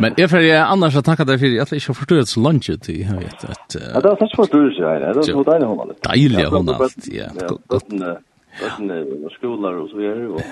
Men 0.00 0.14
jeg 0.18 0.30
får 0.30 0.38
annars 0.54 0.96
att 0.96 1.04
tacka 1.04 1.24
dig 1.24 1.38
för 1.38 1.60
att 1.62 1.72
jag 1.72 1.96
förstår 1.96 2.18
ett 2.18 2.36
lunch 2.36 2.70
till 2.80 3.00
jag 3.00 3.20
vet 3.20 3.44
att 3.44 3.76
Ja, 3.94 4.00
det 4.00 4.08
var 4.08 4.16
förstås 4.16 4.48
du 4.50 4.74
säger. 4.74 5.00
Det 5.00 5.12
var 5.12 5.22
så 5.22 5.42
där 5.42 5.60
hon 5.60 5.80
allt. 5.80 6.02
Dejligt 6.02 6.48
hon 6.48 6.68
allt. 6.68 7.06
Ja. 7.06 7.24
Gott. 7.66 7.84
Bøttene 8.60 8.96
og 9.24 9.30
skolar 9.30 9.72
og 9.82 9.88
så 9.90 9.96
videre. 9.96 10.28
Og, 10.28 10.42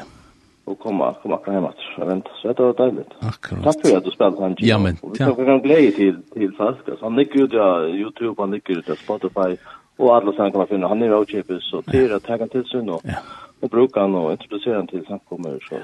og 0.67 0.79
komma 0.79 1.15
komma 1.23 1.39
hem 1.47 1.65
att 1.65 2.09
vänta 2.09 2.31
så 2.43 2.53
det 2.53 2.63
var 2.63 2.73
dejligt. 2.73 3.13
Akkurat. 3.21 3.65
Takk 3.65 3.87
for 3.87 3.97
at 3.97 4.05
du 4.05 4.11
spelade 4.11 4.43
han. 4.43 4.57
Ja 4.59 4.79
men. 4.79 4.99
Vi 5.13 5.19
tar 5.19 5.51
en 5.51 5.63
glede 5.63 5.91
til, 5.91 6.17
til 6.35 6.53
folk. 6.57 6.79
Så 6.87 7.03
han 7.03 7.17
ligger 7.17 7.61
av 7.61 7.89
Youtube, 7.89 8.43
han 8.43 8.51
ligger 8.51 8.91
av 8.91 8.97
Spotify 8.97 9.57
Og 9.99 10.17
alle 10.17 10.33
sammen 10.37 10.53
kan 10.53 10.59
man 10.59 10.69
finne. 10.69 10.89
han 10.89 11.03
är 11.03 11.09
roadchipper 11.09 11.59
så 11.61 11.83
det 11.87 12.05
är 12.05 12.17
att 12.17 12.23
ta 12.23 12.47
till 12.47 12.65
sig 12.65 12.81
og 12.81 13.01
Ja. 13.05 13.19
Och 13.61 13.71
bruka 13.71 14.01
han 14.01 14.15
og 14.15 14.33
introducera 14.33 14.77
han 14.77 14.87
til 14.87 15.05
samkommer 15.09 15.59
så. 15.69 15.77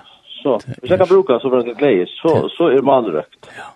Så 0.43 0.61
hvis 0.81 0.91
jeg 0.91 0.99
kan 0.99 1.09
bruke 1.09 1.33
han, 1.33 1.41
så 1.41 1.51
för 1.51 1.63
det 1.63 1.79
glede. 1.79 2.07
så 2.07 2.49
så 2.57 2.65
er 2.69 2.83
man 2.83 3.05
rätt. 3.05 3.35
Ja. 3.57 3.69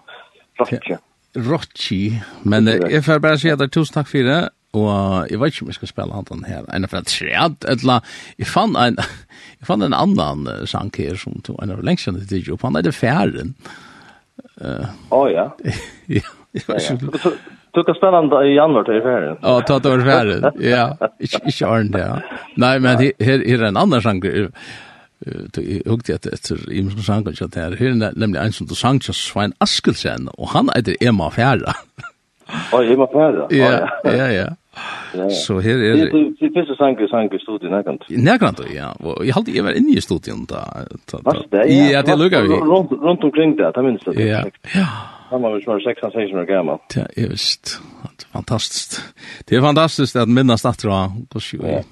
Rocky. 0.61 0.97
Rocky, 1.37 2.13
men 2.43 2.67
jag 2.67 3.05
får 3.05 3.19
bara 3.19 3.39
säga 3.39 3.55
att 3.55 3.73
tusen 3.73 3.95
tack 3.95 4.09
för 4.09 4.19
det 4.19 4.49
Og 4.77 5.31
jeg 5.31 5.41
vet 5.41 5.55
ikke 5.55 5.67
om 5.67 5.73
jeg 5.73 5.79
skal 5.79 5.93
spille 5.93 6.17
han 6.17 6.29
den 6.29 6.47
her, 6.49 6.69
en 6.75 6.87
av 6.87 6.95
et 6.99 7.11
træt, 7.11 7.67
eller 7.73 8.17
jeg 8.37 8.49
fann 8.51 8.77
en, 8.81 9.01
jeg 9.61 9.69
fann 9.69 9.87
en 9.87 9.97
annan 9.97 10.47
sang 10.69 10.93
her 10.99 11.19
som 11.21 11.41
tog 11.47 11.61
en 11.63 11.75
av 11.75 11.85
lengst 11.87 12.09
kjenne 12.09 12.25
til 12.29 12.53
jobb, 12.53 12.65
han 12.67 12.81
er 12.81 12.87
det 12.87 12.97
færen. 12.97 13.55
Å 14.57 14.73
uh, 14.73 14.89
oh, 15.13 15.29
ja. 15.29 15.51
ja, 16.19 16.25
jeg 16.57 16.67
vet 16.69 16.91
ikke. 16.97 17.37
Du 17.77 17.83
kan 17.85 17.97
spille 17.99 18.17
han 18.17 18.31
i 18.41 18.55
januar 18.55 18.87
til 18.89 19.03
færen. 19.05 19.37
Ja, 19.43 19.57
ta 19.69 19.77
det 19.85 19.91
var 19.93 20.05
færen, 20.07 20.47
ja. 20.65 20.85
Ikke, 21.21 21.43
ikke 21.45 21.69
Arne, 21.69 22.01
ja. 22.01 22.41
Nei, 22.57 22.77
men 22.81 23.03
her, 23.03 23.13
her 23.21 23.45
er 23.45 23.67
en 23.69 23.81
annan 23.81 24.05
sang, 24.05 24.23
jeg 24.25 24.49
hukte 25.89 26.17
etter 26.17 26.37
etter 26.37 26.61
i 26.73 26.83
min 26.85 27.05
sang, 27.05 27.27
her 27.27 27.77
er 27.77 28.17
nemlig 28.17 28.41
en 28.41 28.57
som 28.57 28.69
du 28.69 28.75
sang 28.77 29.01
til 29.05 29.17
Svein 29.17 29.53
Askelsen, 29.61 30.31
og 30.37 30.53
han 30.55 30.73
er 30.77 30.85
det 30.89 30.97
Emma 31.05 31.29
Færa. 31.33 31.77
Å, 32.47 32.81
Emma 32.81 33.09
Færa? 33.13 33.49
Ja, 33.53 33.89
ja, 34.09 34.29
ja. 34.33 34.49
Så 35.33 35.59
her 35.65 35.81
er 35.81 35.97
det... 35.97 36.07
Det 36.41 36.51
finnes 36.53 36.71
en 36.71 36.77
sang 36.77 37.01
i 37.01 37.09
sang 37.09 37.35
i 37.35 37.39
studiet, 37.41 37.71
nærkant. 37.73 38.05
Nærkant, 38.11 38.61
ja. 38.75 38.91
Og 39.01 39.25
jeg 39.27 39.35
halte 39.35 39.55
jeg 39.55 39.65
var 39.65 39.79
inne 39.79 39.97
i 39.97 40.01
studiet 40.05 40.49
da. 40.51 40.63
Ja, 41.65 42.03
det 42.07 42.19
lukker 42.21 42.45
vi. 42.45 42.61
Rundt 42.61 43.25
omkring 43.25 43.57
det, 43.59 43.73
det 43.75 43.85
minnes 43.85 44.05
det. 44.05 44.17
Ja, 44.21 44.43
ja. 44.75 44.87
Han 45.31 45.43
var 45.43 45.57
vel 45.57 45.65
som 45.65 45.81
16-16 45.81 46.37
år 46.39 46.47
gammel. 46.47 46.79
Ja, 46.97 47.07
jeg 47.17 47.31
visst. 47.33 47.79
Fantastisk. 48.33 49.01
Det 49.49 49.57
er 49.57 49.65
fantastisk 49.65 50.17
at 50.17 50.29
minnes 50.29 50.63
det 50.63 50.77
tror 50.79 50.95
jeg. 50.95 51.63
Ja. 51.63 51.83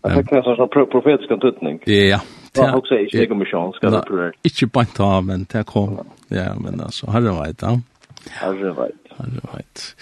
Jeg 0.00 0.16
fikk 0.16 0.32
en 0.32 0.44
sånn 0.48 0.68
profetisk 0.72 1.32
antutning. 1.36 1.80
Ja, 1.86 2.20
Ja, 2.56 2.62
och 2.62 2.64
Det 2.64 2.68
er 2.68 2.76
også 2.76 2.94
ikke 2.94 3.26
kommisjon, 3.26 3.74
det 3.82 3.92
du 3.92 4.00
prøve. 4.08 4.32
Ikke 4.44 4.66
bare 4.66 4.86
ta, 4.94 5.20
men 5.20 5.46
det 5.52 5.66
kom. 5.66 6.00
Ja, 6.30 6.54
men 6.58 6.80
altså, 6.80 7.10
herre 7.10 7.34
veit, 7.36 7.62
ja. 7.62 7.76
Herre 8.40 8.74
Har 9.16 9.26
det 9.26 9.40
varit. 9.52 9.94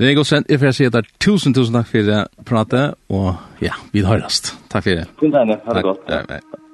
Det 0.00 0.08
er 0.08 0.14
godt 0.16 0.26
sent. 0.26 0.46
Jeg 0.48 0.60
får 0.60 0.72
si 0.72 0.84
at 0.88 0.94
det 0.96 1.02
er 1.04 1.08
tusen, 1.20 1.52
tusen 1.54 1.76
takk 1.76 1.90
for 1.90 2.44
pratet, 2.48 2.94
og 3.12 3.34
ja, 3.60 3.76
vi 3.92 4.00
høyrast. 4.08 4.54
Takk 4.72 4.86
for 4.86 4.96
det. 4.96 5.04
Takk 5.20 5.60
Ha 5.66 5.74
det. 5.76 5.84
Takk. 6.08 6.69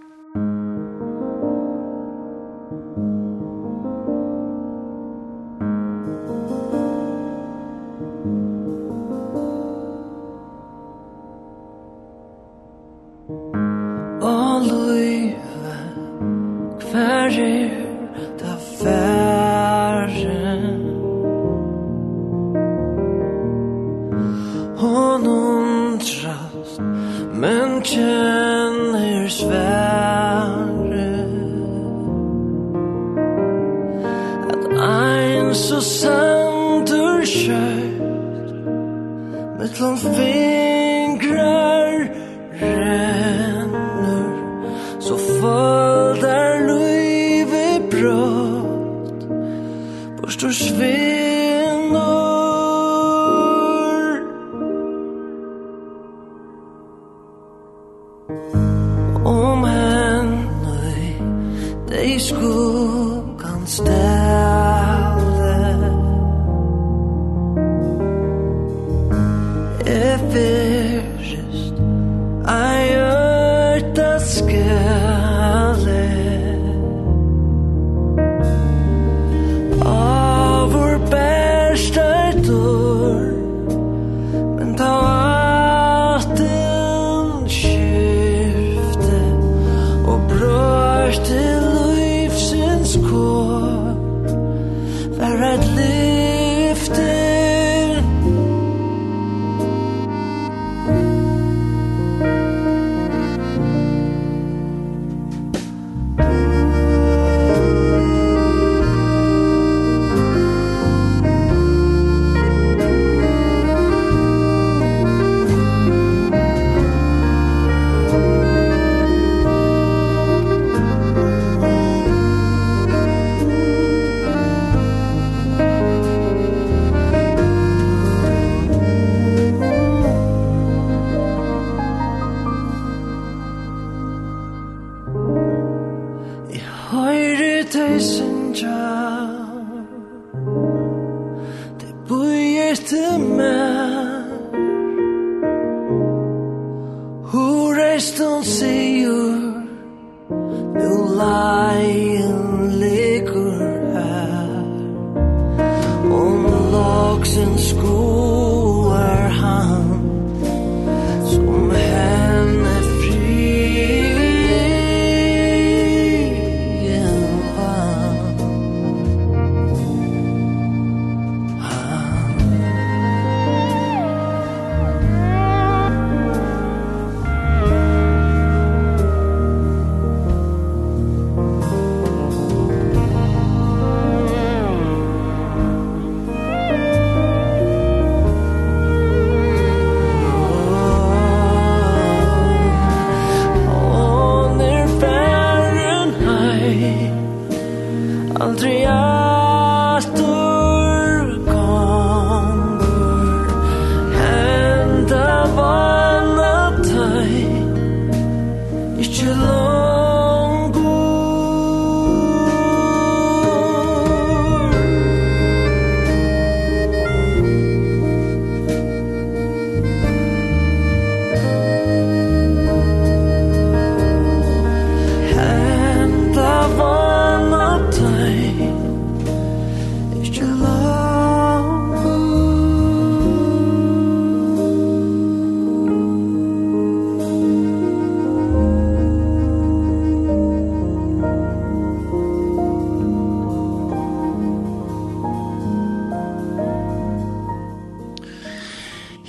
little 39.78 40.15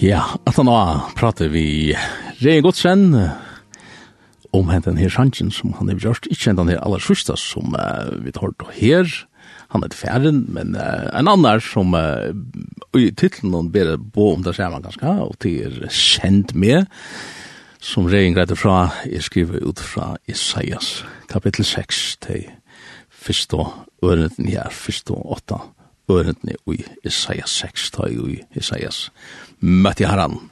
Ja, 0.08 0.22
at 0.48 0.56
han 0.56 0.70
prater 1.20 1.50
vi 1.52 1.92
Regen 2.40 2.64
Godsen 2.64 3.10
om 4.56 4.70
henten 4.72 4.96
her 4.96 5.12
sjansjen 5.12 5.50
som 5.52 5.74
han 5.76 5.90
har 5.92 6.00
gjort, 6.00 6.30
ikke 6.32 6.54
den 6.56 6.70
her 6.72 6.80
aller 6.80 7.04
sørste 7.04 7.36
som 7.36 7.76
uh, 7.76 8.14
vi 8.24 8.32
tar 8.32 8.54
til 8.56 8.70
her, 8.78 9.10
han 9.74 9.84
er 9.84 9.92
færen, 9.92 10.46
men 10.56 10.78
uh, 10.80 11.10
en 11.12 11.28
annen 11.28 11.60
som 11.60 11.92
uh, 11.92 12.32
i 12.96 13.10
titlen 13.20 13.52
han 13.58 13.74
ber 13.74 13.98
på 14.00 14.30
om 14.38 14.46
det 14.48 14.56
ser 14.56 14.72
man 14.72 14.86
ganske, 14.86 15.12
og 15.28 15.36
det 15.44 15.54
er 15.66 15.92
kjent 15.92 16.56
med, 16.56 16.88
som 17.84 18.08
Regen 18.08 18.38
greide 18.38 18.56
fra, 18.56 18.94
jeg 19.12 19.28
skriver 19.28 19.68
ut 19.68 19.84
fra 19.84 20.14
Isaias 20.24 21.02
kapittel 21.28 21.68
6 21.68 22.06
til 22.24 22.48
første 23.12 23.60
ørenden 24.00 24.48
her, 24.48 24.72
første 24.72 25.20
åtta 25.20 25.66
ørenden 26.08 26.56
i 26.72 26.80
Isaias 27.04 27.60
6, 27.60 27.92
ta 27.92 28.08
i 28.08 28.40
Isaias 28.56 29.10
6 29.12 29.47
møtte 29.60 30.08
herren. 30.08 30.50